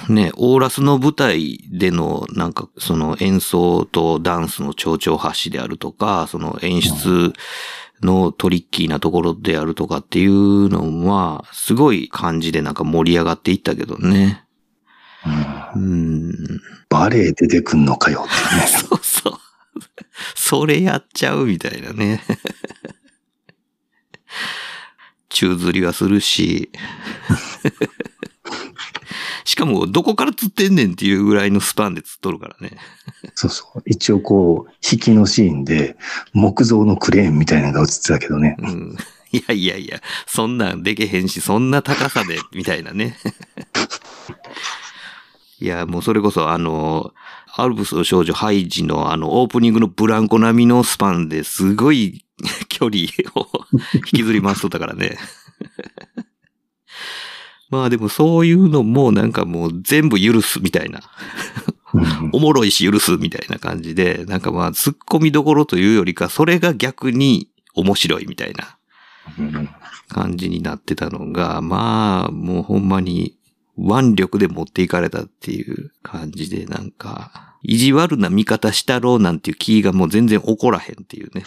[0.07, 7.33] ね、オーラスの舞台でのなんかその演奏とダンスの蝶々発しであるとか、その演出
[8.01, 14.45] のトリッキーなところであるとかっていうのは、すごい感じでなんか盛り上がっていったけどね。
[15.75, 16.33] うんうん。
[16.89, 18.67] バレエ出てくんのかよってね。
[18.89, 19.48] そうそう。
[20.35, 22.21] それやっちゃうみたいなね。
[25.29, 26.69] 宙吊りはするし。
[29.45, 32.77] しかも、どこから釣ってんねんっていうぐらいのスパンで釣っとるからね。
[33.35, 33.81] そうそう。
[33.85, 35.97] 一応こう、引きのシーンで
[36.33, 38.55] 木造のクレーンみたいなのが映ってたけどね。
[38.59, 38.95] うん。
[39.31, 43.17] いやいやいや、そんなんでけへんし、そんな高さで、みたいなね。
[45.59, 47.13] いや、もうそれこそあの、
[47.55, 52.25] アルプスの少女ハイジのあの、オープニングのブランコ並みのスパンですごい
[52.69, 53.03] 距離
[53.35, 53.47] を
[53.93, 55.17] 引きずり回しとったからね。
[57.69, 61.01] まあでもそういうのもなんかもう全部許すみたいな。
[61.93, 68.77] うんおもろいし許すみたいな感じで、なんかまあ突っ込みどころというよりか、それが逆に面白いみたいな。
[69.39, 69.69] うん
[70.09, 73.37] 感じになってたのが、まあ、もうほんまに
[73.79, 81.43] 腕力で持っていかれたっていう感じで、なんか、意地悪な見方したろうなんていう気がもう全然起こらへんっていうね。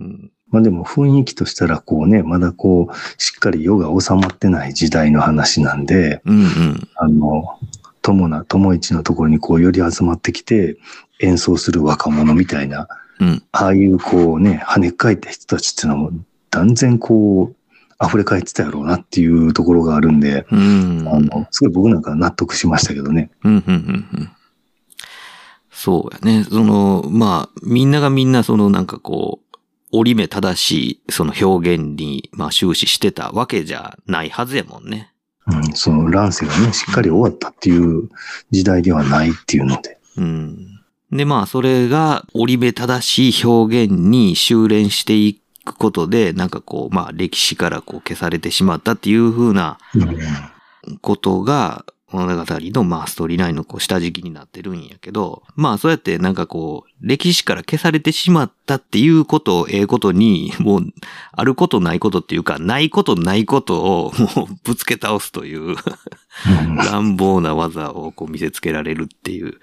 [0.00, 0.30] うん。
[0.50, 6.88] まあでも雰囲気としたらこうね、まだこう、しっかり世が収まってない時代の話なんで、うんうん。
[6.96, 7.58] あの、
[8.02, 10.76] 友な、友一のところにこうより集まってきて
[11.20, 12.88] 演奏する若者みたいな、
[13.20, 13.42] うん。
[13.52, 16.10] ああいうこうね、跳ね返った人たちっていうのも
[16.50, 17.56] 断然こう、
[18.02, 21.08] 溢れ返ってたやろうなっていうところがあるんで、うん。
[21.08, 23.30] あの、すごい僕なんか納得しましたけどね。
[23.44, 24.30] うん、うん、うん、うん。
[25.70, 26.44] そうやね。
[26.44, 29.56] その、まあ、みんながみんなそのなんかこう、
[29.92, 35.12] 折り目正しいその表現に、まあ終始してたわけじゃないはずやもんね。
[35.46, 38.08] うん、その乱世がね、しっかり終わったっていう
[38.50, 39.98] 時代ではないっていうので。
[40.16, 40.80] うん。
[41.12, 60.82] で、まあ、それが折り目正しい表現に修練していくことで、なんかこう、まあ、歴史からこう消されてしまったっていう風なうんことが、物語の、まあ、ストーリーラインのこう下敷きになってるんやけど、まあ、そうやってなんかこう、歴史から消されてしまったっていうことを、ええことに、もう、
[61.32, 65.74] あることないことっていうか、ないことないことを、もう、ぶつけ倒すという、
[66.90, 69.58] 乱暴な技をこう見せつけられるっていう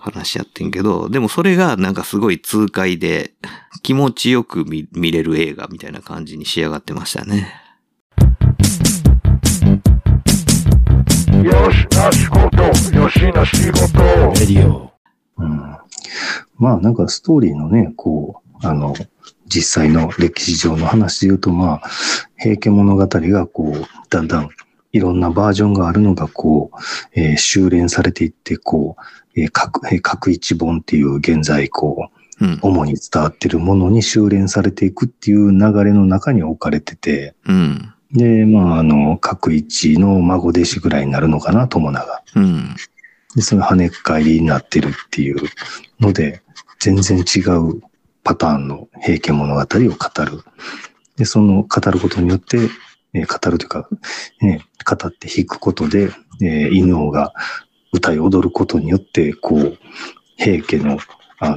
[0.00, 3.34] 話やってんけど、でもそれがなんかすごい痛快で
[3.82, 7.52] 気持ちよく見見れる映画みたいな感じに仕上がってましたね。
[15.38, 15.76] うん。
[16.56, 18.94] まあなんかストーリーのね、こう、あの、
[19.46, 21.82] 実際の歴史上の話で言うと、まあ、
[22.36, 24.48] 平家物語がこう、だんだん
[24.92, 29.02] いろんなバージョンがあるのがこう、えー修練されていって、こう、
[29.36, 32.58] えー各、えー各一本っていう現在こう、うん。
[32.62, 37.94] 主に伝わってるものに修練されていくっていう流れの中に置かれてて、うん。
[38.12, 42.22] で、まあ、あの、各一の孫弟子ぐらいになるのかな、友永が。
[42.34, 42.74] うん。
[43.36, 45.36] で、その跳ねっ返りになってるっていう
[46.00, 46.42] ので、
[46.80, 47.82] 全然違う
[48.24, 50.42] パターンの平家物語を語る。
[51.16, 52.58] で、その語ることによって、
[53.12, 53.88] えー語るというか、
[54.40, 57.32] ね、語って弾くことで、えー犬王が
[57.92, 59.78] 歌い踊ることによって、こう、
[60.36, 60.98] 平家の、
[61.38, 61.56] あの、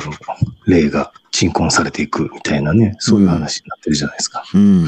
[0.66, 4.44] 霊が鎮魂されていくみたいなね、そういう話になってるじゃないですか。
[4.54, 4.86] うん。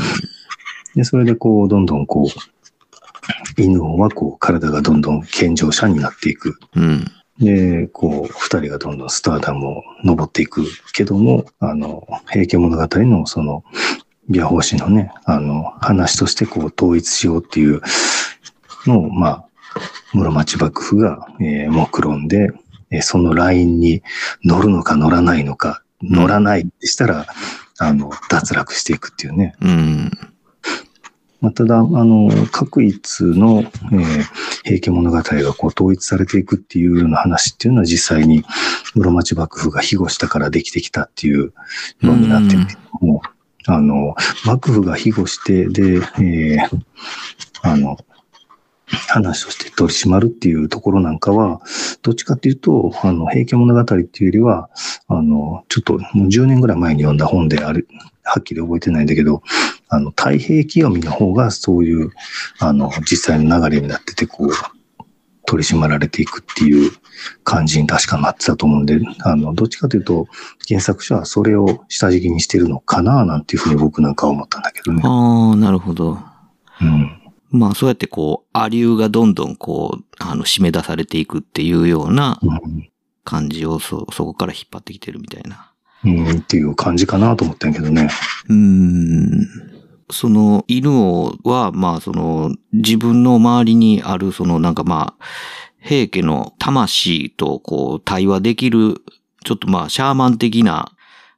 [0.95, 6.57] で、それでこう、どんどんこう、犬王はこう、体がどんどん健常者になっていく。
[6.75, 7.05] うん。
[7.39, 13.63] で、こう、二人がどんどんスターダムを登っていくけども、あの、平家物語のその、
[14.29, 17.81] ビア法師のね、あの、話としてこう、統一しようっていう
[18.87, 19.44] のを、まあ、
[20.13, 22.51] 室町幕府が、えー目論んで、
[22.91, 24.03] えーそのラインに
[24.43, 27.25] 乗るのか乗らないのか、乗らないってしたら、
[27.79, 29.55] あの、脱落していくっていうね。
[29.61, 30.11] うん。
[31.41, 34.23] まあ、ただ、あの、各一の、えー
[34.65, 38.43] 平家物語がこう統一されていくっていうような話っていうのは実際に
[38.95, 41.53] 室町幕府が庇護したからできてきたっていう
[42.01, 43.21] のになってるけども、
[43.67, 46.85] あの、幕府が庇護して、で、えー
[47.61, 47.97] あの、
[48.95, 51.61] 話として取り締まるっていうところなんかは、
[52.01, 54.69] どっちかっていうと、あの、平家物語っていうよりは、
[55.07, 57.87] あの、ちょっともう10年ぐらい前に読んだ本である、
[58.23, 59.43] はっきり覚えてないんだけど、
[59.89, 62.11] あの、太平清見の方がそういう、
[62.59, 64.51] あの、実際の流れになってて、こう、
[65.45, 66.91] 取り締まられていくっていう
[67.43, 70.27] 感じに確かなってたと思うんで、あの、どっちかというと、
[70.67, 75.01] 原作者はそれを下敷きにしてるのかな、なんていうふうに僕なんかは思ったんだけどね。
[75.03, 76.19] ああ、なるほど。
[76.81, 77.21] うん。
[77.55, 82.89] まあそうやってこう、アリューがどんどんこう、あの、締め出されていくっていうようなうん
[83.25, 85.73] 感じをそ、そこから引っ張ってきてるみたいな。
[86.05, 88.09] うん、っていう感じかなと思ったんやけどね。
[88.47, 89.47] うーん。
[90.11, 95.25] その犬王は、まあその自分の周りにあるそのなんかまあ、
[95.79, 99.01] 平家の魂とこう対話できる、
[99.43, 100.91] ちょっとまあシャーマン的な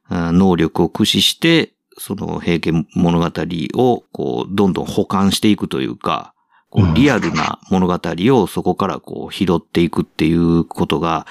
[0.08, 3.26] あ能力を駆使して、その平家物語
[3.74, 6.34] をこうどんどん保管していくというか、
[6.70, 6.90] こうん。
[6.92, 11.26] うリアルな物語をそこからこう拾っていくっていうことが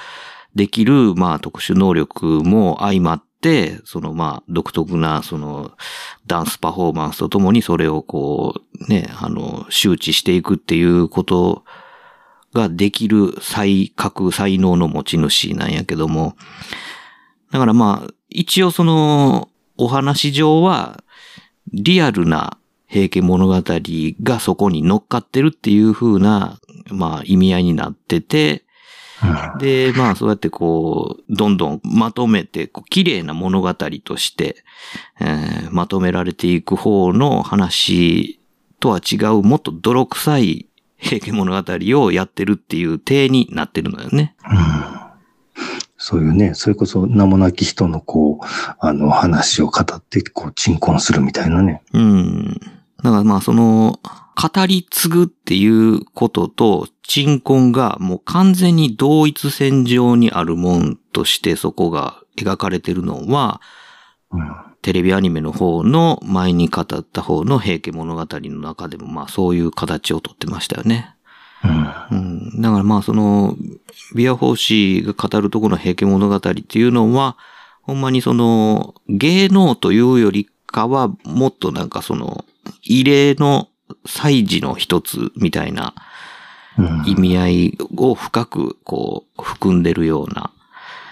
[0.56, 5.72] できる、まあ特殊能力も相まって、そのまあ独特なその
[6.26, 11.64] ダンスパフォーマンスとともにそれをこうね、あの周知していくっていうこと
[12.54, 16.36] ができる才覚、才能の持ち主なんやけども、
[17.52, 21.04] だからまあ一応そのお話上は
[21.74, 26.60] リアルな平家物語がそこに乗っかってるっていう風な、
[26.90, 28.64] まあ意味合いになってて、
[29.60, 34.64] で、まあそうやってこう、どんどんまとめて、こう綺麗な物語として、
[35.20, 38.40] えーまとめられていく方の話
[38.80, 41.64] とは違う、もっと泥臭い平家物語
[42.02, 44.36] をやってるっていう体になってるのよね。
[46.10, 48.46] そういうね、それこそ名もなき人のこう、
[48.80, 51.84] あの話を語って、こう、鎮魂するみたいなね。
[51.92, 52.62] うん。
[53.04, 63.60] だからまあその、語り継ぐっていうことと、鎮魂がもう完全に同一線上にあるもんとしてそこが描かれてるのは、
[64.32, 64.50] うん。
[64.82, 71.17] テレビアニメの方の前に語った方の平家物語の中でもまあそういう形をとってましたよね。
[71.64, 72.18] うん。
[72.18, 72.22] う
[72.58, 72.62] ん。
[72.62, 73.56] だからまあその、
[74.16, 77.38] ビア法師が語るところの平家物語っていうのは、
[77.82, 82.46] ほんまにその、芸能というよりかは、もっとなんかその、
[82.84, 83.70] 異例の
[84.06, 85.94] 祭事の一つみたいな
[86.78, 90.52] うん意味合いを深くこう、含んでるような、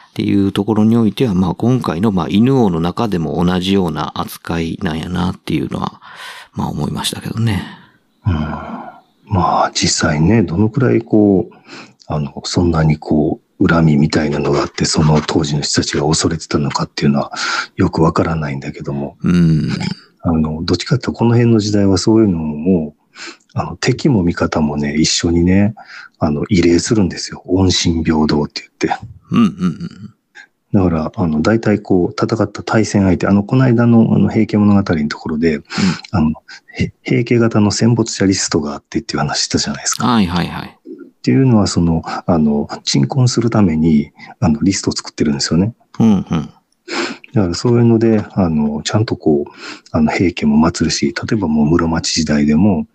[0.09, 6.01] っていうところにおいては、まあ今回のまあ犬王の中でも同じような扱いなんやなっていうのは、
[6.53, 7.63] まあ思いましたけどね。
[9.25, 11.55] まあ実際ね、どのくらいこう、
[12.07, 17.31] あの、そんなにこう、恨みみたいなのがあって、その当時の人たちが恐れてたのかっていうのは
[17.77, 19.69] よくわからないんだけども、うん。
[20.21, 22.95] あの、どっちかっていうとこの辺の時代はそういうのも、
[23.53, 25.73] あの、敵も味方もね、一緒にね、
[26.19, 27.43] あの、異例するんですよ。
[27.45, 29.05] 恩心平等って言って。
[29.31, 30.14] うんうんうん。
[30.73, 35.61] だから、あの、大体こう、戦った対戦相手、あの、この間の、あの、平家物語のところで、
[36.11, 36.33] あの、
[36.73, 40.07] へ平家型の戦没者リストがあってっていう話したじゃないですか。
[40.07, 40.69] はいはいはい。
[40.69, 45.73] っていうのは、その、あの、鎮魂するために、あの、リストを作ってるんですよね。
[45.99, 46.49] うん、うん。
[47.35, 49.51] だからそういうので、あの、ちゃんとこう、
[49.91, 52.87] あの、平家も祀るし、例えばもう室町時代でも、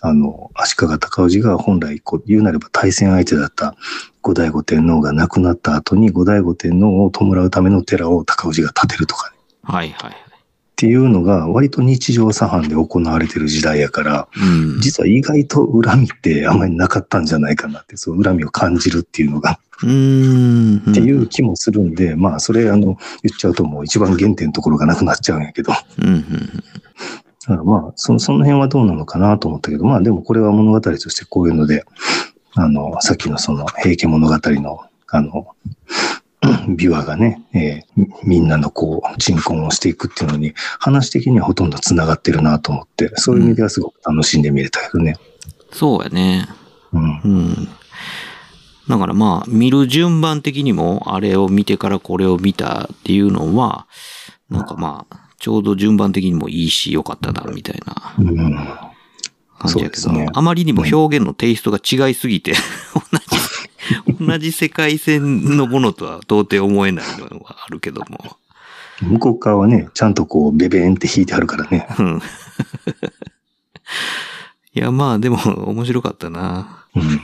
[0.00, 3.74] あの、足利尊氏が本来、こう、言うなれば対戦相手だった
[4.22, 9.36] 後醍醐天皇が亡くなった後に後醍醐天皇を弔うための寺を高氏が建てるとかね。
[9.64, 10.27] はいはい。
[10.78, 14.80] っていうのが割と日常茶飯で行われてる時代やから、うん。
[14.80, 20.90] 実は意外と恨みってあんまりなかったんじゃないかなって、そう恨みを感じるっていうのが、うーん。
[20.92, 26.06] っていう気もするんで、まあそれあの言っちゃうともう一番原点のところがなくなっちゃうんやけど、だうん。
[26.06, 26.22] うん。
[27.44, 31.84] からまあそその辺はどうなのかなと思ったけど、まあでもこれは物語としてこういうので、
[32.54, 35.48] あの、さっきのその平家物語の、あの、
[36.76, 45.16] 琵琶がね、えーみみんなのこう、鎮魂をしていくっていうのに、話的にはほとんど繋がってるなと思って、そういう意味ではすごく楽しんで見れたけどね。
[45.72, 46.48] そうやね。
[46.92, 47.02] うん。
[47.02, 47.68] うん。
[48.88, 53.86] だからまあ、見る順番的にも、あれを見てからこれを見たっていうのは、
[54.48, 58.54] なんかまあ、ちょうど順番的にもいいし、良かったな、みたいなうん。
[59.58, 62.52] 感じやけど、ねあまりにも表現のテイストが違いすぎて、
[62.94, 63.38] 同じ、
[64.20, 68.36] 同じ世界線のものとは到底思えないのはあるけども。
[69.00, 71.86] 向こう側はね、ちゃんとこう、ベベーンって弾いてあるからね。
[71.98, 72.22] うん。
[74.74, 75.38] いや、まあでも
[75.68, 76.84] 面白かったな。
[76.94, 77.02] うん。
[77.02, 77.20] うん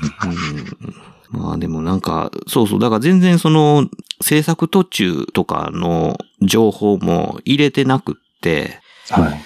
[1.34, 3.88] まあでもなんか、そうそう、だから全然その
[4.22, 8.78] 制作途中とかの情報も入れてなくって、
[9.10, 9.40] はい。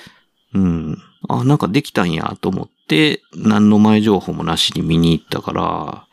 [0.55, 0.99] うん。
[1.29, 6.07] あ、なんかできたんやと思って、何の前情報もなしに見に行ったから、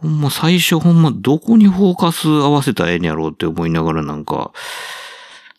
[0.00, 4.52] ほんま最初ほんまどこにフォーカス合わせたらええんやろうって思いながらなんか、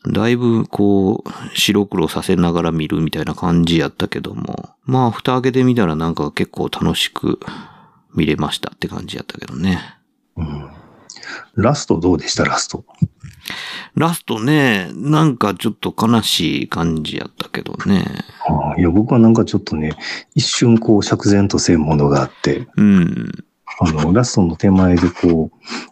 [0.09, 7.39] だいぶこう、白黒させながら見るみたいな感じやったけども、まあ蓋開けてみたらなんか結構楽しく
[8.15, 9.81] 見れましたって感じやったけどね。
[10.37, 10.69] うん。
[11.55, 12.45] ラストどうでした？
[12.45, 12.85] ラスト。
[13.95, 18.05] ラストね、なんかちょっと悲しい感じやったけどね。
[18.47, 19.97] ああいや、僕はなんかちょっとね、
[20.33, 23.31] 一瞬こう、釈然とせんものがあって、うん。
[23.79, 25.51] あの、ラストの手前でこ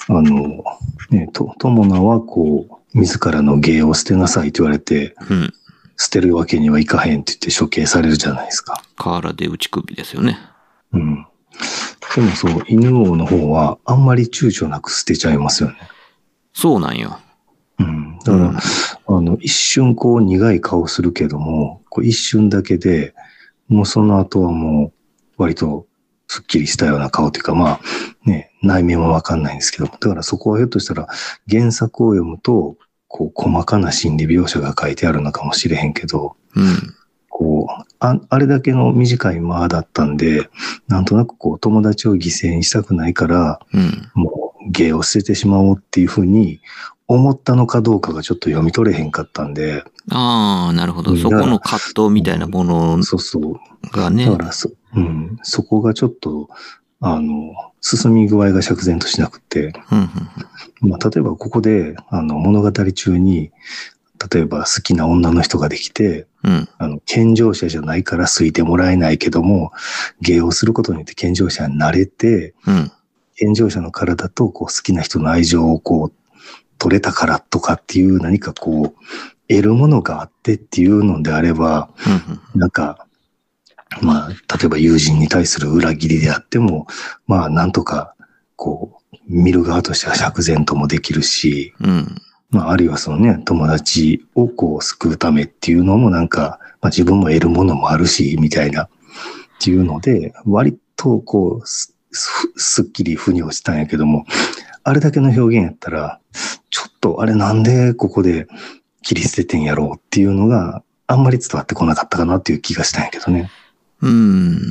[0.10, 0.64] う、あの、
[1.10, 5.54] ね、と、友名はこう、自らの芸を捨てなさいと言われて、うん。
[5.98, 8.84] 捨てるわけにはいかへんって言って処刑されるじゃないですか。
[8.96, 10.38] 河原で打ち首ですよね。
[10.94, 11.26] うん。
[12.16, 15.78] でもそう、犬王の方はあんまり躊躇なく捨てちゃいますよね。
[16.54, 17.18] そうなんよ。
[17.80, 18.20] うん。
[18.20, 18.60] だから、
[19.08, 23.16] あの、一瞬こう苦い顔するけども、こう一瞬だけで、
[23.68, 25.87] もうその後はもう割と
[26.28, 27.80] スッキリしたような顔というか、まあ
[28.26, 31.08] ね、内面はわかんないんですけど、だからそこはひょっとしたら
[31.50, 32.76] 原作を読むと、
[33.08, 36.94] こう細かな心理描写が書いてあるのかもしれへんけど、うん。
[37.30, 40.50] こう、ああれだけの短い間だったんで、
[40.88, 44.12] なんとなくこう友達を犠牲にしたくないから、うん。
[44.14, 46.60] もう芸を捨ててしまおうっていうふうに
[47.08, 51.12] 思ったのかどうかがちょっと読み取れへんかったんで、ああ、なるほど。
[51.12, 53.60] うんそこの葛藤みたいなものそうそう。
[53.91, 54.38] がねだ。
[54.38, 56.49] からそ、うん、そこがちょっと、
[56.99, 59.99] あの、進み具合が釈然としなくて、うん
[60.82, 63.51] うんまあ、例えばここで、あの、物語中に、
[64.34, 66.70] 例えば好きな女の人ができて、うん。
[66.78, 69.72] あの、健常者じゃないから好いてもらえないけども、
[70.22, 72.91] 芸をすることによって健常者になれて、うん。
[73.36, 76.14] 健常者の体とこう好きな人の愛情をこう、
[76.78, 79.06] 取れたからとかっていう何かこう、
[79.50, 83.06] 得るものがあってっていうのであれば、うんなんか、
[84.02, 86.88] まあ、例えば友人に対する裏切りであっても、
[87.26, 88.16] まあ、なんとか、
[88.56, 91.90] こう、見る側としては釈然ともできるし、うん。
[91.90, 92.16] うん。
[92.50, 98.90] まあ、あるいはそのね、友達をこう救うためっていうのもなんか、まあ自分も得るものもあるし、みたいな、っ
[99.60, 104.26] ていうので、割とこう、すすすっきり腑に落ちたんやけども、
[104.88, 106.22] あれだけの表現やったら、
[106.70, 108.48] ちょっとあれなんでここで
[109.02, 113.52] 切り捨ててんやろうっていうのがあんまり伝わってこなかったかなっていう気がしたんやけどね。
[114.02, 114.62] うん。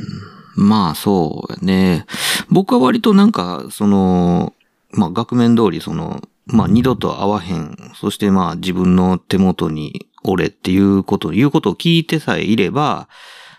[0.55, 2.07] まあそうね。
[2.49, 4.53] 僕は割となんか、その、
[4.89, 7.77] まあ額面通りその、まあ二度と会わへん。
[7.93, 13.07] そしてまあ自分の手元に俺っていうこと、いうことを聞いてさえいれば、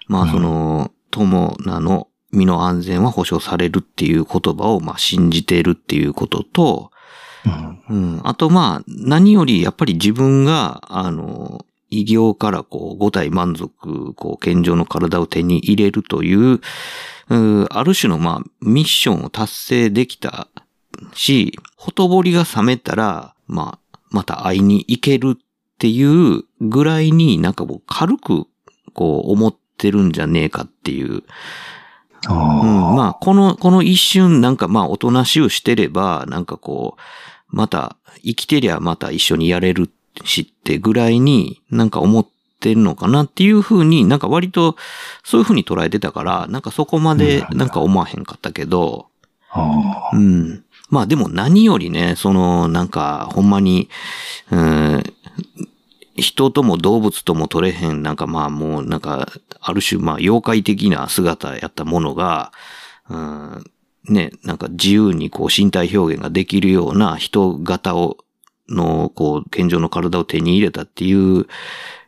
[0.09, 6.91] まあその、友名の身の安全は保障されるっていう言葉をまあ信じているっていうことと、
[7.45, 7.49] う
[7.95, 8.17] ん。
[8.17, 8.21] うん。
[8.25, 16.61] あとまあ、何よりやっぱり自分が、あの、異形からこう、五体満足、こう、健常の体を手に入れるという、
[17.31, 20.49] うある種のまあ、ミッションを達成できた
[21.15, 25.43] し、ほとぼりが冷めたら、まあ、また会いに行けるっ
[25.79, 28.47] ていうぐらいになんかもう軽く、
[28.95, 31.23] こう、思ってるんじゃねえかっていうあ
[32.27, 32.93] うん、あ。
[32.95, 39.91] まあ、この、この一瞬、なんかまあ、おとなしゅうしてれば、なんかこう、また、生きてりゃまた一緒にやれる
[40.25, 42.27] しってぐらいになんか思っ
[42.61, 44.77] てるのかなっていうふうに、なんか割と
[45.23, 49.07] そういうふうに捉えてたから、なんかそこまでなんか思わへんかったけど、
[49.51, 50.65] ああうん。
[50.91, 53.89] まあでも何よりね、その、なんか、ほんまに、
[54.51, 55.05] うん、
[56.21, 59.29] 人とも動物とも取れへん、なんかまあもう、なんか、
[59.61, 62.53] ある種まあ妖怪的な姿やったものが、
[63.09, 63.65] うん、
[64.09, 68.19] ね、なんか自由にこう身体表現ができるような人型を、
[68.69, 71.47] の、こう、健常の体を手に入れたっていう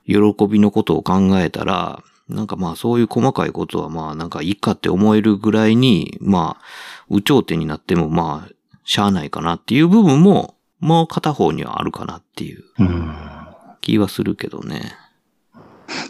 [0.07, 6.65] 喜びのことを考えたら、なんかまあそういう細かいことはまあなんかいいかって思えるぐらいに、まあ、
[7.11, 8.53] 有頂天になってもまあ、
[8.85, 13.40] しゃあないかなっていう部分も、もう片方にはあるかなっていううん。
[13.81, 14.95] 気はするけどね。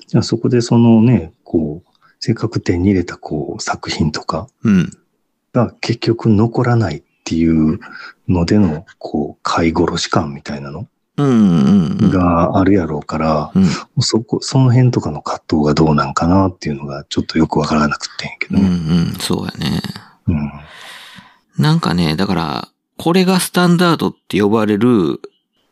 [0.06, 4.90] じゃあそこでそのね、こう、せっかく手に入れたこう作品とかうん。
[5.52, 7.80] が結局残らないっていう
[8.28, 10.86] のでの、こう、飼い殺し感みたいなの。
[11.16, 14.02] があるやろうから、うん。
[14.02, 19.10] そこ、その辺とかの葛藤がどうなんかなっていうのがちょっとよくわからなくてんけどうんうね。
[19.10, 19.80] ん、そうやね。
[20.28, 20.52] うん。
[21.58, 25.20] なんかね、だから、これがスタンダードって呼ばれる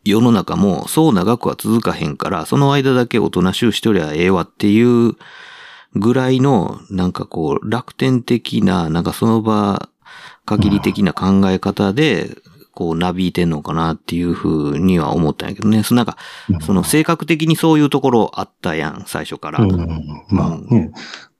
[0.05, 5.15] 世の中もそう長くは続かへんから、その間だけおとなしゅうしとりゃええわっていう
[5.95, 9.89] ぐらいの、なんかこう、楽天的な、なんかその場
[10.45, 12.37] 限り的な考え方で、
[12.73, 15.83] こう、なびいてんのかなっていうふうには思ったんやけどね。
[15.83, 16.17] そなんか、
[16.61, 19.63] その性格的にそういうところあったやん、最初から。
[19.63, 20.91] うんうんまあね、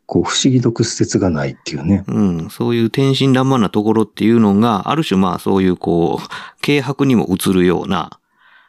[0.05, 2.03] こう、不思議と屈折がないっていうね。
[2.07, 6.27] うん、そういう天真爛漫なところっていうのが、ある種まあそういうこう、
[6.65, 8.19] 軽薄にも映るような、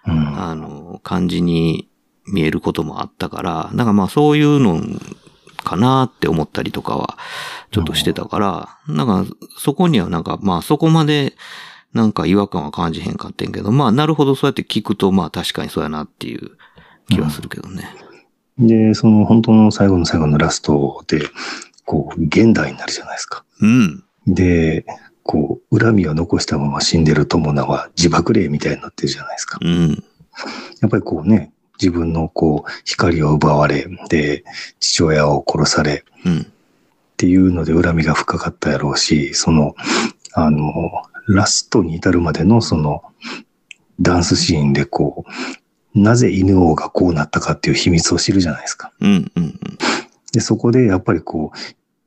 [0.07, 0.41] うん。
[0.41, 1.89] あの、感じに
[2.27, 4.81] 見えることもあったから、なんかまあそういうの
[5.63, 7.19] かなって思ったりとかは、
[7.71, 9.25] ちょっとしてたから、なんか
[9.59, 11.35] そこにはなんかまあそこまで、
[11.93, 16.53] なんか違和感は感じへんかってんけど、まあなるほどそうやって聞くとまあ確かにそうやなっていう
[17.09, 17.89] 気はするけどね。
[18.59, 21.23] で、その本当の最後の最後のラストで、
[21.85, 23.45] こう、現代になるじゃないですか。
[23.61, 24.05] うん。
[24.27, 24.85] で、
[25.31, 29.61] こう、恨みを残したまま死んでる友名は自爆霊みたいになってるじゃないですか。
[29.63, 30.03] うん。
[30.81, 34.43] やっぱりこうね、自分のこう、光を奪われ、で、
[34.81, 36.41] 父親を殺され、うん。
[36.41, 36.45] っ
[37.17, 39.77] ていうので恨みが深かったやろうし、その、
[40.33, 40.69] あの、
[41.29, 43.05] ラストに至るまでのその、
[44.01, 45.25] ダンスシーンでこ
[45.95, 48.91] う、なぜ犬王がこうなったかっていう秘密を知るじゃないですか。
[48.99, 49.31] うん。
[49.37, 49.55] うん。
[50.33, 51.59] で、そこでやっぱりこう、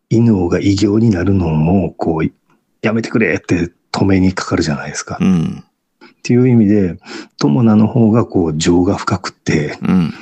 [0.09, 2.33] 犬王が異形になるのも、こう、
[2.83, 5.15] やめてくれって止めにかかるじゃないですか。
[5.15, 5.63] っうん。
[6.21, 6.97] ていう意味で、
[7.39, 10.13] 友名の方がこう、情が深くって、うん。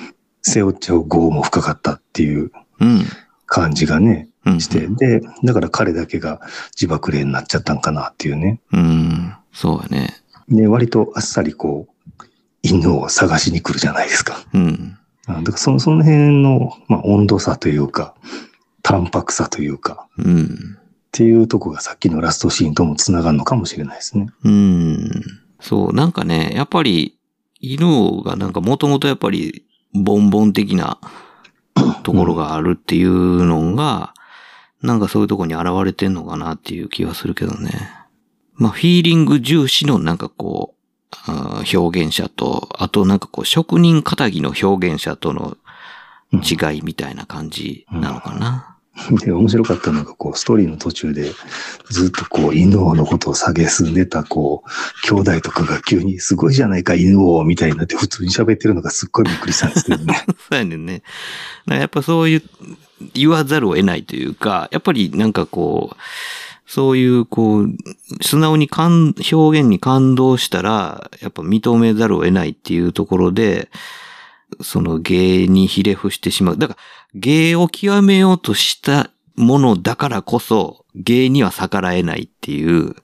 [0.44, 3.04] 背負っちゃう業も深かったっていううん。
[3.46, 4.62] 感じがね、うん。
[4.62, 6.40] して、で、だから彼だけが
[6.76, 8.62] 自爆霊になっちゃったんかなっていうね。
[8.72, 9.34] うん。
[9.54, 10.16] そうやね。
[10.48, 12.24] で、割とあっさりこう、
[12.64, 14.44] 犬を探しに来るじゃないですか。
[14.54, 14.98] うん。
[15.28, 18.16] あだからその、その辺の、まあ、温度差というか、
[18.84, 20.78] 淡白さというか、うん。
[21.12, 24.30] っていうとこがさっきのラストシーンとも繋がるのかもしれないですね。
[24.46, 25.10] うん。
[25.60, 27.18] そう、なんかね、やっぱり、
[27.60, 31.00] 犬王がなんかもともとやっぱり、ボンボン的な
[32.04, 34.14] ところがあるっていうのが、
[34.82, 37.72] なんかそういうところに現れてんのかなっていう気はするけどね。
[38.54, 40.76] まあ、フィーリング重視のなんかこ
[41.28, 45.58] う、表現者と、あとなんかこう、職人仇の表現者との
[46.32, 48.71] 違いみたいな感じなのかな。
[49.24, 51.32] で、面白かったのが、こう、ストーリーの途中で、
[51.90, 60.26] ずっとこう、犬王のことを蔑んでた、こう、兄弟とかが急に、すごいじゃないか、犬王みたいになって、普通に喋ってるのがすっごいびっくりしたんですけどね。
[60.28, 61.04] そうやねんね。
[61.68, 62.44] やっぱそういう、
[63.14, 65.96] 言わざるを得ないというか、やっぱりなんかこう、
[66.68, 67.76] そういう、こう、
[68.22, 73.70] 素直に感、表現に感動したら、やっぱ認めざるを得ないっていうところで、
[74.62, 76.58] その芸にひれ伏してしまう。
[76.58, 76.80] だから、
[77.14, 82.96] 芸を極めようとしたものだからこそ、芸には逆らえないっていう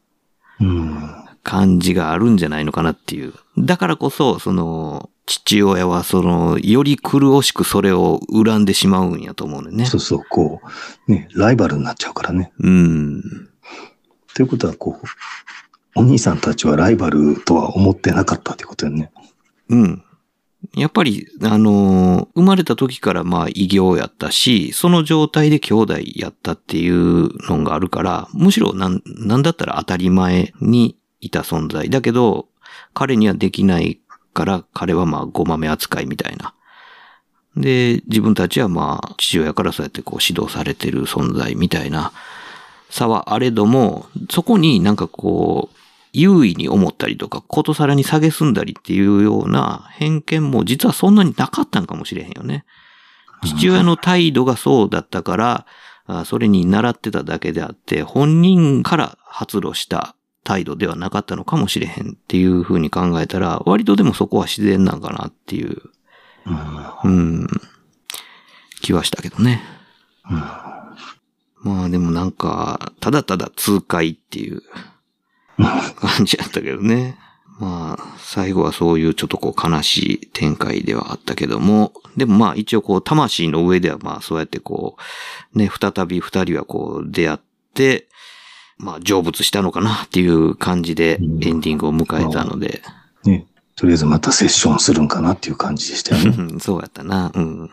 [0.60, 1.14] うん。
[1.44, 3.34] 感じがあるんじゃないのかなっていう。
[3.58, 9.86] だからこそ、その、父親はその、より苦しくそれを恨んでしまうんやと思うのね。
[9.86, 10.62] そうそう、こ
[11.08, 12.52] う、ね、ライバルになっちゃうからね。
[12.60, 13.22] うん。
[14.34, 15.08] ということは、こう、
[15.96, 19.12] お兄さんたちはライバルとは思ってなかったってことよね。
[19.70, 20.04] うん。
[20.76, 31.90] やっぱり、あの、生まれた時からまあ異形やったし、その状態で兄弟やったっていうのがあるから、むしろなん、なんだったら当たり前にいた存在。
[31.90, 32.48] だけど、
[32.94, 34.00] 彼にはできない
[34.34, 36.54] から、彼はまあごまめ扱いみたいな。
[37.56, 42.12] で、自分たちはまあ父親からそうやってこう指導されてる存在みたいな
[42.90, 45.77] さはあれども、そこになんかこう、
[46.18, 52.66] 優位に思ったりとか、ことさらに下げすんだりっていうような偏見も実はそんなになかったんかもしれへんよね。
[53.46, 55.66] 父親の態度がそうだったから、
[56.08, 65.84] あそれに習ってただけであって、本人から発露した態度ではなかったのかもしれへんっていうふうに考えたら、割とでもそこは自然なんかなっていう、
[67.04, 67.48] うん、
[68.82, 69.62] 気はしたけどね。
[71.62, 74.64] まあでもなんか、ただただ痛快っていう
[75.58, 77.18] 感じやったけどね。
[77.60, 84.96] まあ、最後はそういうちょっとこう悲しい展開ではあったけども、でもまあ一応こう魂の上ではまあそうやってこ
[85.54, 87.40] う、ね、再び二人はこう出会っ
[87.74, 88.08] て、
[88.78, 92.84] まあ成仏したのかなっていう感じでうんエンディングを迎えたので、
[93.24, 93.48] ね。
[93.76, 96.36] とりあえずまたセッションするんかなっていう感じでしたよね。
[96.38, 97.32] う んそうやったな。
[97.34, 97.72] うん。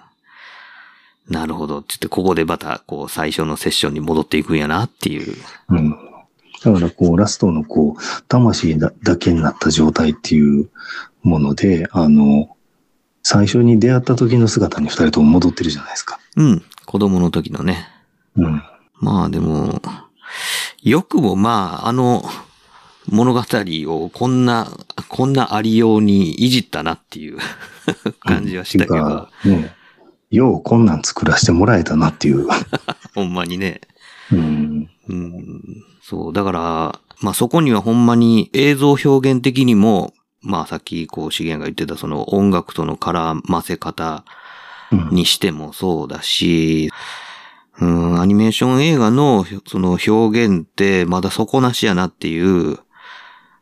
[1.28, 1.78] なるほど。
[1.78, 5.35] って言って、ここでまた、こう、最初のセッションに戻っていくんやなっていう。
[5.70, 5.97] うん。
[6.65, 10.71] だからこう、ラストのこう、魂だだけになった状態っていう
[11.23, 12.57] もので、あの、
[13.23, 16.19] 最初に出会った時の姿に二人とも戻ってるじゃないですか。
[16.37, 16.62] うん。
[16.87, 17.89] 子供の時のね。
[18.37, 18.62] うん。
[19.01, 19.81] まあでも、
[20.83, 22.23] よくもまあ、あの
[23.07, 24.71] 物語をこんな、
[25.09, 27.39] こんなありようにいじったなっていう
[28.21, 29.75] 感じはしたけどうか、ね、
[30.31, 32.47] ようこんなん作らせてもらえたなっていう。
[33.15, 33.83] ほんまにね。
[34.33, 34.91] うん。
[35.09, 35.61] うん、
[36.03, 44.25] そう、だから、まあそこにはほんまに映像表現的にも、まあさっきこう資源が言ってたその音楽との絡ませ方
[44.93, 45.09] うん。
[45.11, 46.91] にしてもそうだし、
[47.81, 52.79] うん、アニメーション映画のその表現ってまだ底なしやなっていう、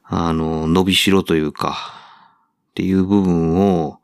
[0.05, 1.95] あの、伸びしろというか、
[2.71, 4.01] っていう部分を、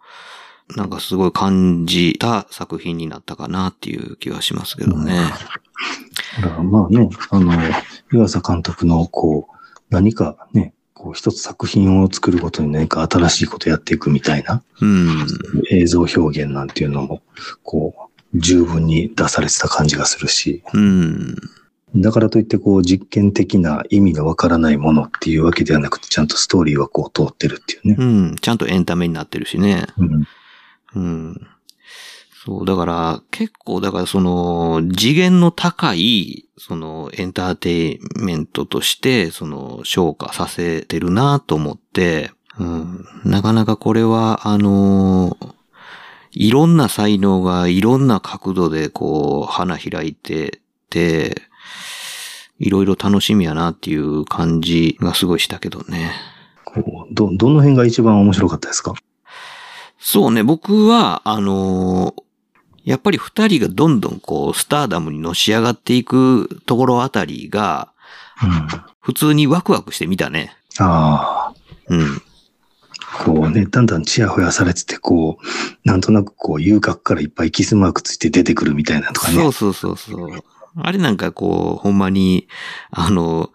[0.77, 5.19] なんかすごい感じた作品になったかなっていう気はしますけどね。
[6.43, 7.53] だからまあね、あの、
[8.13, 9.57] 湯浅監督のこう、
[9.91, 15.27] 何かね、こう一つ作品を作ることに何か新しいことやっていくみたいなうん。
[15.71, 17.23] 映像表現なんていうのも、
[17.63, 21.37] こう、十分に出されてた感じがするし、うん。
[21.97, 27.97] だからといってこう実験的な意味がわからないものっていうわけではなくて、ちゃんとストーリーはこう通ってるっていうね。
[27.99, 28.37] うん。
[28.37, 29.87] ちゃんとエンタメになってるしね。
[29.97, 30.29] うん。
[30.95, 31.47] うん。
[32.49, 43.05] そう、だから、結構、だからその、次元の高い、その、エンターテインメントとして、その、昇華させてるなと思って、うん。
[43.27, 45.37] なかなかこれは、あの
[46.31, 51.43] いろんな才能がいろんな角度でこう、花開いてて、
[52.59, 56.13] いろいろ楽しみやなっていう感じがすごいしたけどね。
[56.65, 58.95] こうど、どの辺が一番面白かったですか？
[59.99, 62.28] そうね、僕は、あのー
[62.89, 67.93] やっぱり二人がどんどんこう、スターダムにのし上がっていくところあたりが、
[68.43, 68.69] うん。
[68.99, 70.57] 普通にワクワクしてみたね。
[70.79, 71.55] ああ。
[71.89, 72.23] うん。
[73.27, 75.45] こうね、だんだんチヤホヤされてて、こう、
[75.85, 79.35] なんとなくこう、遊郭からいっぱいキスマークついて出てくるみたいなとかね。
[79.35, 80.43] そうそうそうそう。
[80.81, 82.49] あれなんかこう、ほんまに、
[82.91, 83.51] あの、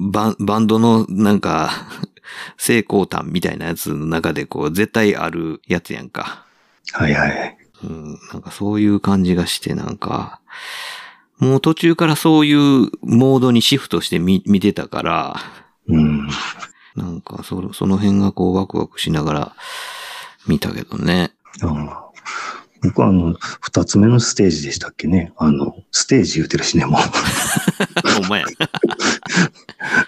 [0.00, 1.70] バンバンドのなんか、
[2.56, 6.44] 成功譚みたいなやつの中でこう、絶対あるやつやんか。
[6.92, 7.63] はいはい。
[7.84, 10.40] うん、なんかそういう感じがして、なんか、
[11.38, 15.36] もう途中からそういうモードにシフトして見見てたから、
[15.88, 16.28] うん。
[16.96, 19.56] なんかその、その辺がこうワクワクしながら
[20.46, 21.32] 見たけどね。
[21.62, 21.90] うん
[22.84, 25.32] 僕はあの、二つ目のステージでしたっけね。
[25.38, 27.00] あの、ステージ言うてるしね、もう。
[28.20, 28.46] お前や。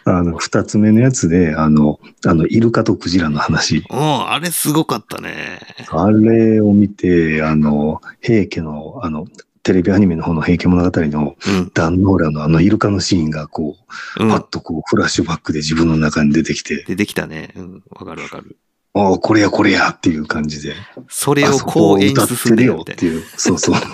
[0.09, 3.85] あの、二つ目のやつで、あの、あの、イルカとクジラの話。
[3.91, 5.59] おうあれすごかったね。
[5.91, 9.27] あれを見て、あの、平家の、あの、
[9.65, 11.71] テレビアニメの方の平家物語のうん。
[11.75, 13.77] 壇ノ浦のあのイルカのシーンがこ
[14.19, 14.47] う、うんパッ。
[14.47, 17.53] とこうフラッシュバックで自分の中に出てきて、出てきたね。
[17.57, 17.83] うん。
[17.91, 18.57] わかるわかる。
[18.95, 20.75] ああ、これやこれやっていう感じで。
[21.09, 22.79] それをこう演歌出するよ。
[22.83, 23.25] っていう。
[23.37, 23.75] そうそう。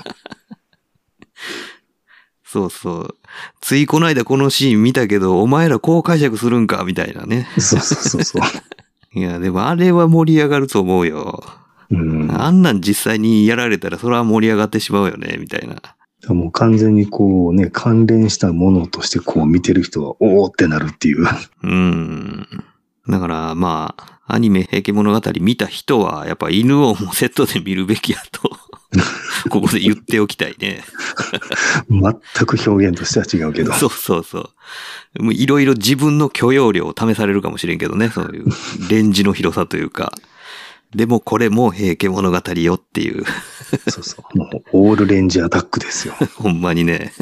[2.52, 3.16] そうそう。
[3.62, 7.48] ついこの間このシーン見たけど、お前らこう解釈するんかみたいなね。
[7.58, 8.42] そうそうそうそう。
[9.18, 11.42] いや、でもあれは盛り上がると思うよ。
[11.90, 12.30] うん。
[12.30, 15.80] あんなん実際にやられたらそれは盛り上がってしまうよね、みたいな。
[16.34, 21.26] もう完全にこうね、関連したものとしてこう見てる人は、おおってなるっていう。
[21.62, 22.46] うん。
[23.08, 28.50] だから、まあ、アニメ平家物語見た人は、やっぱ犬をもうセットで見るべきやと、
[29.48, 30.84] ここで言っておきたいね。
[31.88, 32.02] 全
[32.46, 33.72] く表現としては違うけど。
[33.72, 34.50] そうそうそ
[35.18, 35.22] う。
[35.22, 38.46] もういろいろ自分の許容量を試されるかもしれんけどね、そういう
[38.90, 40.12] レンジの広さというか。
[40.94, 43.24] でもこれも平家物語よっていう、
[43.88, 44.38] そうそう。
[44.38, 46.14] もうオールレンジアタックですよ。
[46.36, 47.12] ほんまにね。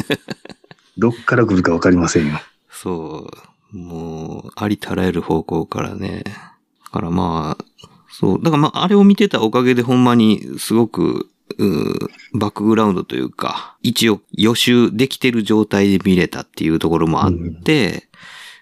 [0.99, 2.41] どっから来るかわかりませんよ。
[2.71, 3.31] そ
[3.73, 3.77] う。
[3.77, 6.25] もう、ありたらゆる方向からね。
[6.25, 7.65] だからまあ、
[8.11, 8.43] そう。
[8.43, 11.29] だからまあ、あれを見てたおかげでほんまにすごく、
[11.59, 17.33] うーバックグラウンドというか、一応予習できてる状態で見れたっていうところもあっ
[17.65, 18.09] て、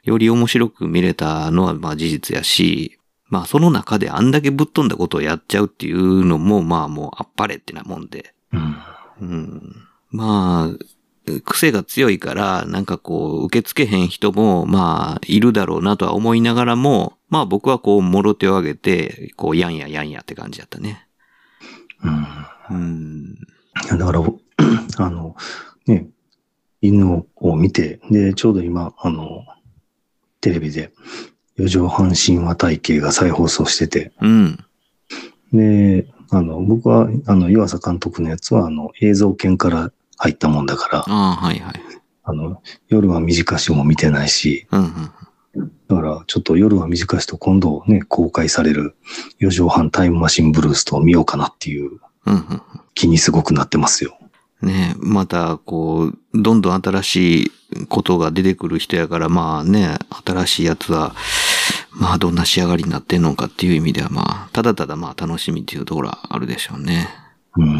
[0.04, 8.34] より面白く見れたのはまあ事実やし、まあその中であんだけぶっ飛んだことをやっちゃうっていうのもまあもうあっぱれってなもんで。
[8.52, 8.76] うん。
[9.20, 9.76] うん。
[10.10, 21.06] まあ、癖が強いから、なんかこう、受け付けへん人も、まあ、いるだろうなとは思いながらも、まあ僕はこう、もろ手を挙げて、こう、やんややんやって感じだったね。
[22.02, 22.26] うん。
[22.70, 23.34] うん。
[23.34, 24.20] だから、
[24.98, 25.36] あの、
[25.86, 26.08] ね、
[26.80, 29.44] 犬を見て、で、ちょうど今、あの、
[30.40, 30.92] テレビで、
[31.56, 34.64] 四畳半神話体系が再放送してて、うん。
[35.52, 41.74] で、あの、僕は、あの、湯浅監督のやつは、あの、映像犬から入ったもんだから、ああ、はいはい。
[42.22, 44.80] あの、夜は短しも見てないし、うん
[45.56, 45.72] うん。
[45.88, 48.94] だから、ちょっと夜は短しと今度ね、公開される
[49.38, 51.98] 四畳半タイムマシンブルースと見ようかなっていう。
[52.94, 54.18] 気にすごくなってますよ。
[54.62, 57.52] ねまた、こう、どんどん新しい
[57.88, 61.14] ことが出てくる人やから、まあね、新しいやつは、
[61.92, 67.08] まあどんな仕上がりになってんのかっていう意味では、まあ、ただただまあ楽しみっていうところはあるでしょうね。
[67.56, 67.74] うん。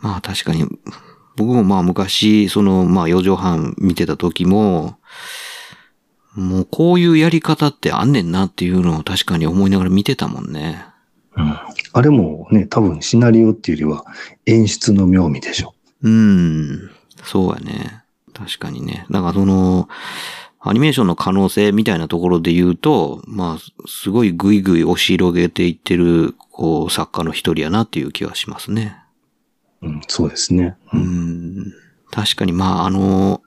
[0.00, 0.66] まあ確かに、
[1.36, 4.98] 僕もまあ昔、その、まあ4畳半見てた時も、
[6.34, 10.84] もうこういうやり方ってあんねんなっていうのを確かに思いながら見てたもんね。
[11.36, 11.58] うん。
[11.92, 14.04] あれもね、多分シナリオっていうよりは
[14.46, 15.74] 演出の妙味でしょ。
[16.02, 16.90] うん。
[17.22, 18.02] そうやね。
[18.34, 19.06] 確かにね。
[19.10, 19.88] だからその、
[20.60, 28.96] アニメーションの可能性みたいなところで言うと、まあ、すごいグイグイ押し広げていってる、こう、作家の一人やなっていう気はしますね。
[29.82, 30.76] うん、そうですね。
[30.92, 30.96] う。
[30.96, 31.72] ん。
[32.10, 33.42] 確かに、まあ、あの、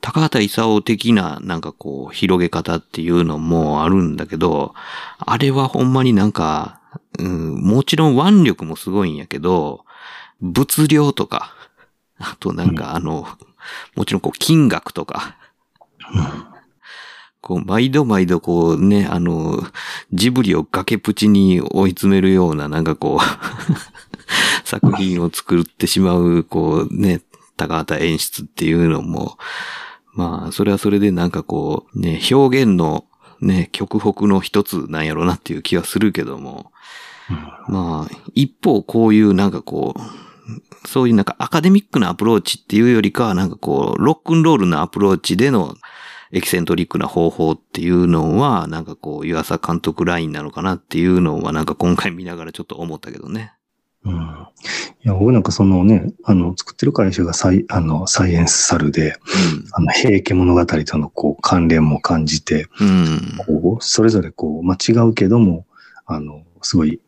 [0.00, 4.74] 高畑勲的な、なんかこう、広げ方っていうのもあるんだけど、
[5.18, 6.79] あれはほんまになんか、
[7.20, 9.84] うん、もちろん腕力もすごいんやけど、
[10.40, 11.54] 物量とか、
[12.18, 13.26] あとなんかあの、
[13.94, 15.36] もちろんこう、金額とか、
[17.40, 19.62] こう、毎度毎度こうね、あの、
[20.12, 23.20] ジブリを崖っぷちに追い詰めるような、なんかこう、
[24.64, 27.22] 作品を作ってしまう、こうね、
[27.56, 29.38] 高畑演出っていうのも、
[30.14, 33.04] まあ、それはそれでなんかこう、ね、表現の
[33.40, 36.72] ね、極北の一つなんやろうなっていう気はするけども、
[37.68, 45.76] まあ、一方こういうなんかこう、そういうなんかアカデミックなアプローチっていうよりかは、なんかこう、ロックンロールなアプローチでの
[46.32, 53.52] エキセントリックな方法っていうのは、なんかこう、湯浅監督ラインなのかなっていうのは、なんか今回見ながらちょっと思ったけどね。
[54.04, 54.46] うん。
[55.04, 59.16] いや、僕なんかそのね、あの、作ってる会社がサイ、あの、サイエンスサルで、
[59.72, 62.88] あの、平家物語とのこう、関連も感じて、うん。
[62.88, 63.62] うん。
[63.62, 65.66] こう、それぞれこう、まあ、違うけども、
[66.06, 67.00] あの、すごい、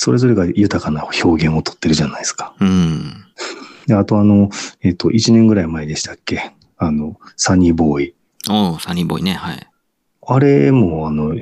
[0.00, 2.54] それぞれが豊かな表現をとってるじゃないですか。
[2.60, 3.24] うん。
[3.88, 4.48] で、あとあの、
[4.80, 6.52] えっ、と、1年ぐらい前でしたっけ？
[6.76, 8.14] あの、サニーボーイ。
[8.48, 9.68] おうサニーボーイね、はい。
[10.24, 11.34] あれも、あの、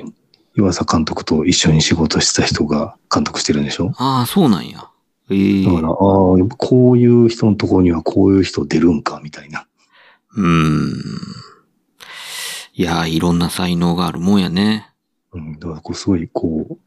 [0.55, 3.91] 岩佐監督と一緒に仕事してた人が監督してるんでしょ？
[3.97, 4.89] ああ、そうなんや。
[5.29, 5.95] ええだから、ああ、
[6.57, 9.67] こういう人のところにはこういう人出るんか、みたいな。
[10.35, 10.93] うーん。
[12.73, 14.89] いやー、いろんな才能があるもんやね。
[15.33, 16.77] うん、だからこうすごい、こう、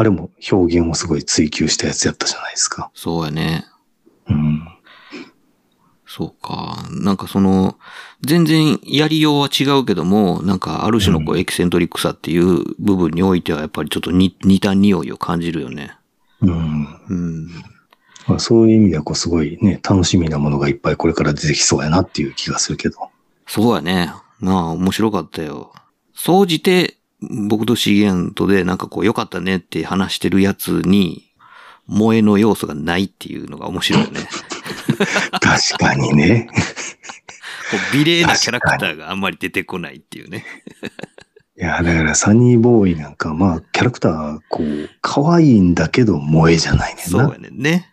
[0.00, 2.90] あれも表現をすごい追求したやつやったじゃないですか。
[2.94, 3.66] そうやね。
[4.30, 4.66] うん。
[6.06, 6.88] そうか。
[6.90, 7.76] なんかその、
[8.22, 15.94] 全然やりようは違うけども、なんかある種のこうエキセントリックさっていう部分においてはやっぱりちょっと似似た匂いを感じるよね。
[16.40, 16.86] うん。
[17.10, 17.48] うん。
[18.26, 23.10] まあ、そういう意味では、こう、すごいね、楽しみなものがいっぱいこれから出てきそうやなっていう気がするけど。
[23.46, 24.14] そうやね。
[24.38, 25.74] まあ、面白かったよ。
[26.14, 31.30] 総じて、僕とシゲントでなんかこう良かったねって話してるやつに、
[31.88, 34.20] 萌えの要素がないっていうのが面白いよね。
[35.40, 36.48] 確かにね。
[37.70, 40.44] こう美麗なキャラクターがあんまり出てこないっていうね。
[41.60, 47.10] いや、だからサニーボーイなんか、まあ、キャラクター、こう、可愛いんだけど、萌えじゃないねんな。
[47.10, 47.86] そうやねんね。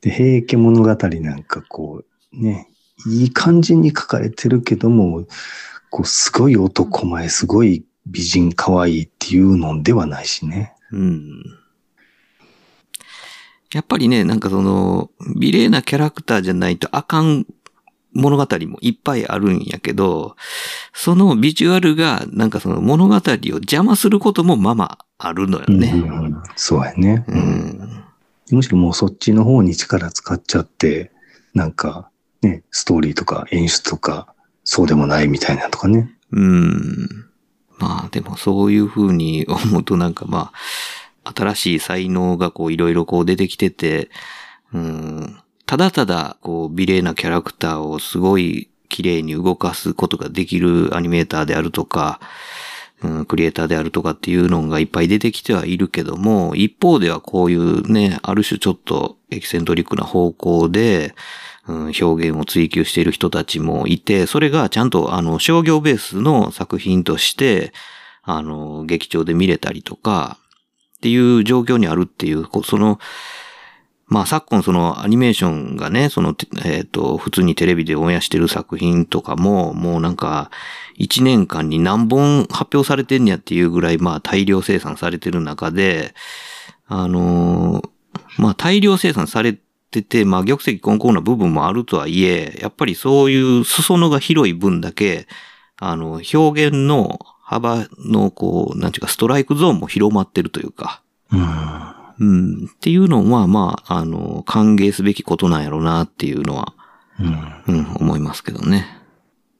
[0.00, 2.68] で、平家物語なんか、こう、ね、
[3.06, 5.26] いい感じに書かれてるけども、
[5.90, 10.74] こう、すごい男前、すごい美人、可愛いっていうのではないしね。
[10.92, 11.42] うん。
[13.72, 17.46] やっぱりね、なんかその、美麗なキャラクターじゃないとあかん
[18.14, 20.36] 物語もいっぱいあるんやけど、
[20.92, 25.92] そのビジュアルがなんかその物語を邪魔することもままあるのよね。
[25.94, 27.24] うんうんそうやね。
[27.28, 28.04] うん。
[28.50, 31.12] むしろもうそっちの方に力使っちゃって、
[31.54, 32.10] なんか、
[32.42, 34.34] ね、ストーリーとか演出とか、
[34.70, 36.14] そうでもないみたいなとかね。
[36.30, 37.26] うん。
[37.78, 40.52] まあでもそういう風に思うとなんかま
[41.24, 44.10] あ、新しい才能がこういろいろこう出てきてて、
[44.74, 52.20] うん、ただただこう美麗なキャラクターをすごい綺麗に動かすことができるアニメーターであるとか、
[53.02, 61.14] うん、クリエイターであるとかっていうのがいっぱい出てきてはいるけども、一方ではこういうね、ある種ちょっとエキセントリックな方向で、
[61.68, 67.72] うん、表現を追求している人たちもいて、それがちゃんとあの商業ベースの作品として、
[68.22, 70.38] あの、劇場で見れたりとか、
[70.96, 72.98] っていう状況にあるっていう、その、
[74.06, 80.50] まあ昨今そのアニメーションがね、その、えっ、と、普通にテレビでオンエアしてる作品とかも、もうなんか、
[80.96, 86.14] 一年間に何本発表されてんやっていうぐらい、まあ大量生産されてる中で、
[86.86, 87.88] あのー
[88.38, 95.26] まあ大量生産されててて、まあ玉石混交な部分もあるとはいえ、やっぱりそういう裾野が広い分だけ、
[95.78, 101.98] あの、表現の幅のこう、なんていうか、ストライクゾーンも広まってるというか、うん。
[102.20, 106.74] うん、っていうのは、まあ、あの、歓迎すべきことなんやろうなっていうのは、
[107.18, 107.22] う
[107.72, 107.76] ん。
[107.76, 108.86] うん、思いますけどね。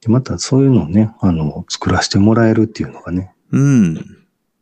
[0.01, 4.05] でまたそういうのをね、あの、作らせてもらえるっていうのがね、うん。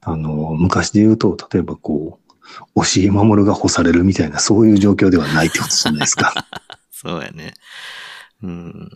[0.02, 2.25] あの、昔で言うと、例えばこう、
[2.74, 6.46] 押井守が干されるみたいな、そういう状況ではないってことじゃないですか。
[6.90, 7.54] そうやね。
[8.42, 8.90] うん。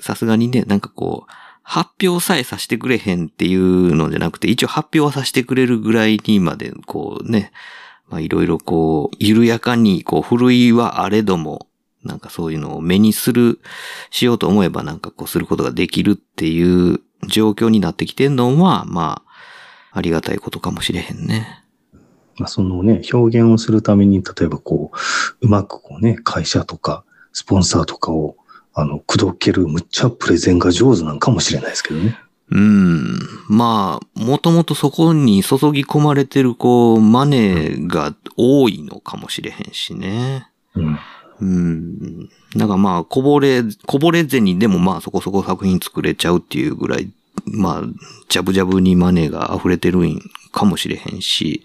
[0.00, 1.32] さすがにね、なんかこう、
[1.62, 7.52] 発表さえさせてくれへんっていうのじゃなくて、一応発表はさせてくれるぐらいにまで、こうね、
[8.08, 11.68] まあいろいろこう、緩やかに、こう、ふるいはあれども、
[12.02, 13.60] なんかそういうのを目にする、
[14.10, 19.22] しようと思えばなんかこうすることができるっていう状況になってきてんのは、ま
[19.92, 21.59] あ、ありがたいことかもしれへんね。
[22.40, 28.36] まあそのね、表現をするために、例えばこう、うまくこうね、会社とか、スポンサーとかを、
[28.72, 32.18] あの、口説ける、むっちゃプレゼンが上手なんかもしれないですけどね。
[32.50, 33.20] うん。
[33.48, 40.48] まあ、もともとそこに注ぎ込まれてる、こう、マネーが多いのかもしれへんしね。
[40.74, 40.98] うん。
[41.40, 42.28] うん。
[42.56, 47.10] だからまあ、こぼれ、こぼれ銭でもまあそこそこ作品作れちゃうっていうぐらい、
[47.44, 47.82] まあ、
[48.28, 50.20] ジャブジャブにマネーが溢れてるん
[50.52, 51.64] かもしれへんし、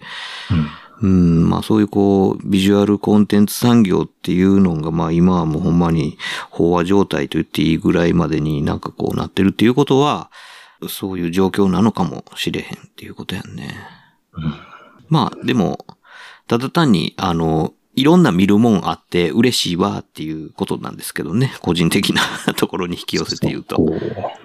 [1.02, 6.16] うん、まあそういうこう、ビジュアルコンテンツ産業っていうのが、まあ今はもうほんまに
[6.52, 10.30] 飽和状態と言っていいぐらいまでになんかこうなってるっていうことは、
[10.88, 13.74] そういう状況なのかもしれへんっていうことやんね。
[15.08, 15.86] まあでも、
[16.48, 21.52] ただ単に、あの、いろんな見るもんあって嬉しいわっていうことなんですけどね。
[21.62, 22.22] 個人的な
[22.54, 23.76] ところに引き寄せて言うと。
[23.76, 23.98] こ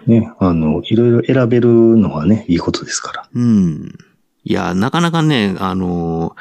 [0.08, 3.30] う、ね、あの、いろいろ選べるのはね、いいことですから。
[3.34, 3.94] うん。
[4.44, 6.36] いや、なかなかね、あの、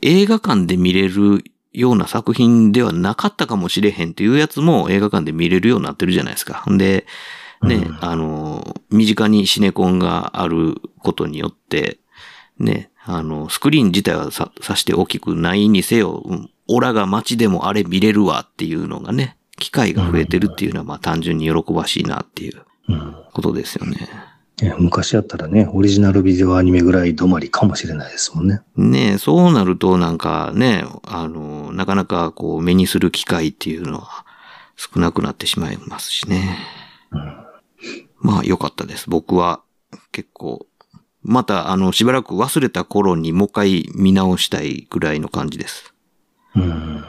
[0.00, 6.64] 映画館で見れるような作品ではなかったかもしれへんっていうやつも映画館で見れるようになってるじゃないですか。
[6.70, 7.06] んで、
[7.62, 11.98] ね、うんあの、身近にシネコンがあることによって、
[12.58, 23.96] ね、あの、スクリーン自体はさ、さして大きくないにせよ、うんオラが街でもあれ見れるわっていうのがね、機会が増えてるっていうのはまあ単純に喜ばしいなっていううんことですよね。
[23.96, 24.08] ね
[24.78, 28.60] 昔やったらね、オリジナルビデオアニメぐらい止まりかもしれないですもんね。
[28.76, 34.24] ねえ、そうなるとなんかね、あの、なかなかこう目にする機会っていうのは
[34.76, 36.58] 少なくなってしまいますしね。
[38.20, 39.10] まあ良かったです。
[39.10, 39.62] 僕は
[40.12, 40.66] 結構、
[41.22, 45.92] またあのしばらく忘れた頃にもう一回見直したいぐらいの感じです。
[46.54, 47.04] うん。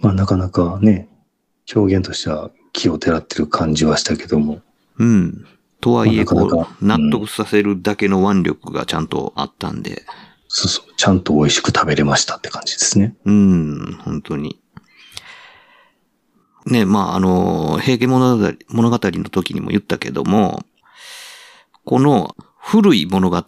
[0.00, 1.08] まあなかなかね、
[1.74, 4.60] 表現としては気をてらってる感じはしたけども。
[4.98, 5.46] うん。
[5.80, 10.04] とはいえ、こう、納得させるだけの腕力がちゃんとあったんで、
[10.48, 13.16] そうそう、ちゃんと美味しく食べれましたって感じですね。
[13.24, 14.60] うん、本当に。
[16.66, 20.64] ね、まあ、あの、平家物語物語の時にも言ったけども、
[21.84, 23.42] この古い物語、は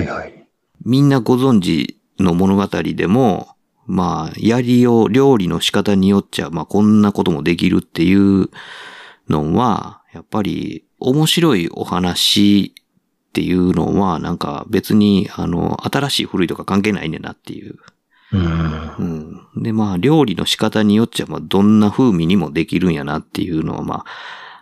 [0.00, 0.48] いはい。
[0.84, 3.56] みんなご存知の物語でも、
[3.86, 8.50] まあ、やりよう、料理の仕方によっちゃ、まあ、こんなこともできるっていう
[9.28, 17.76] のは、やっぱり面白いお話っていうのは、なんか別に、あの、新しい古いとか関係ないねんなっていう。
[18.32, 19.46] うん。
[19.56, 19.62] うん。
[19.62, 24.04] で、まあ、料理の仕方によっちゃ、まあ、どんな風味にもできるんやなっていうのは、まあ、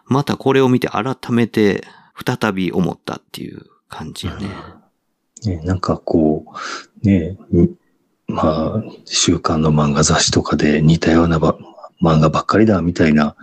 [0.06, 1.84] またこれを見て改めて、
[2.24, 4.48] 再び思ったっていう感じよね。
[5.44, 6.44] ね、なんかこ
[7.02, 7.70] う、ね、に
[8.30, 11.56] まあ、週刊の漫画雑誌とかで似たようなば
[12.02, 13.36] 漫画ばっかりだみたいな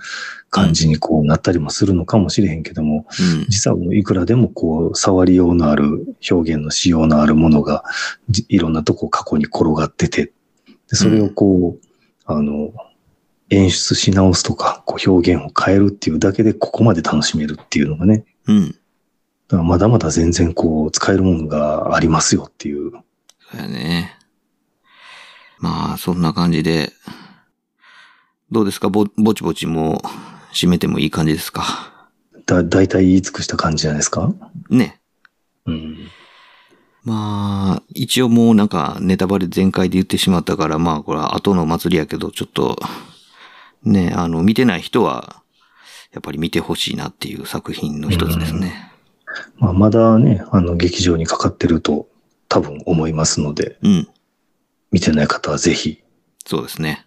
[0.49, 3.45] 感じにこうなったりもするのかもしれへんけども、うん。
[3.49, 7.83] 実はもういくらでもこう、触りようのある表現のしようのあるものが、
[8.29, 10.31] じいろんなとこ過去に転がってて、
[10.89, 11.87] でそれをこう、
[12.25, 12.73] あの、
[13.49, 18.25] 演出し直すとか、こう表現を変えるっていうだけでここまで楽しめるっていうのがね。
[18.47, 18.75] うん。
[19.47, 22.91] だまだまだ全然こう使えるものがありますよっていう。
[22.91, 24.17] そうやね。
[25.59, 26.91] まあ、そんな感じで、
[28.51, 28.89] どうですか？
[28.89, 29.97] ぼ、ぼちぼちもう
[30.57, 32.09] 締めてもいい感じですか？
[32.47, 34.33] だ、だいたい言い尽くした感じじゃないですか？
[34.69, 34.99] ね。
[35.65, 35.97] うん。
[37.03, 42.77] まあ、一応もうなんかネタバレ全開で言ってしまったから、まあこれは後の祭りやけど、ちょっと、
[43.83, 45.41] ね、あの、見てない人は、
[46.11, 48.91] やっぱり見てほしいなっていう作品の一つですね。
[49.57, 52.07] まあ、まだね、あの、劇場にかかってると
[52.49, 54.07] 多分思いますので、うん。
[54.91, 56.01] 見てない方はぜひ、
[56.45, 57.05] そうですね。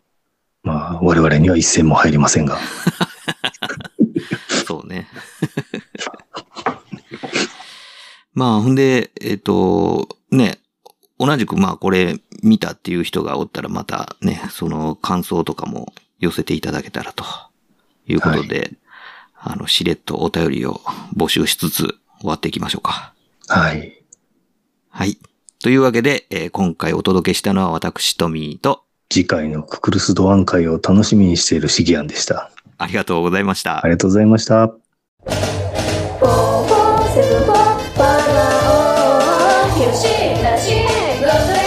[0.62, 2.58] まあ、我々には一銭も入りませんが。
[8.34, 10.58] まあ、ほんで、えっ、と、ね、
[11.18, 17.24] 同じくまあこれ見たっていう人がおったらまたね、その感想とかも寄せていただけたらと
[18.06, 18.72] いうことで、
[19.38, 20.80] あの、しれっとお便りを
[21.16, 23.12] 募集しつつ終わっていきましょうか。
[23.48, 24.02] はい。
[24.88, 25.18] はい。
[25.62, 32.50] というわけで、えー今回お届けしたのは私、トミーと、次回のククルスドアン会を楽しみにしているシギアンでした。
[32.78, 33.88] ありがとうございましたあ。
[33.88, 34.79] りがとうございました。
[35.22, 35.34] フォー
[36.22, 37.54] フォーセブンフォー
[37.98, 40.06] バナーヒロシ
[40.42, 40.82] ラシゴー
[41.46, 41.66] ズレデ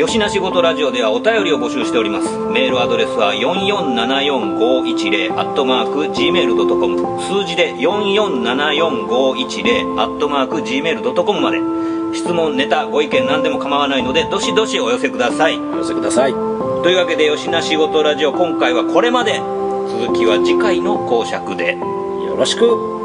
[0.00, 2.38] ィ吉な仕事ラジオではお便りを募集しております。
[2.50, 11.60] メールアドレスは4474510アットマーク gmail.com 数字で4474510アットマーク gmail.com まで。
[12.14, 15.58] 質問、ネタ、ご意見何でも構わないのでどしどしお寄せください。
[15.58, 16.32] お寄せください。
[16.32, 19.34] というわけで吉な仕事ラジオ今回はこれまで
[19.88, 21.76] 続きは次回の講釈で。
[21.76, 22.97] よろしく。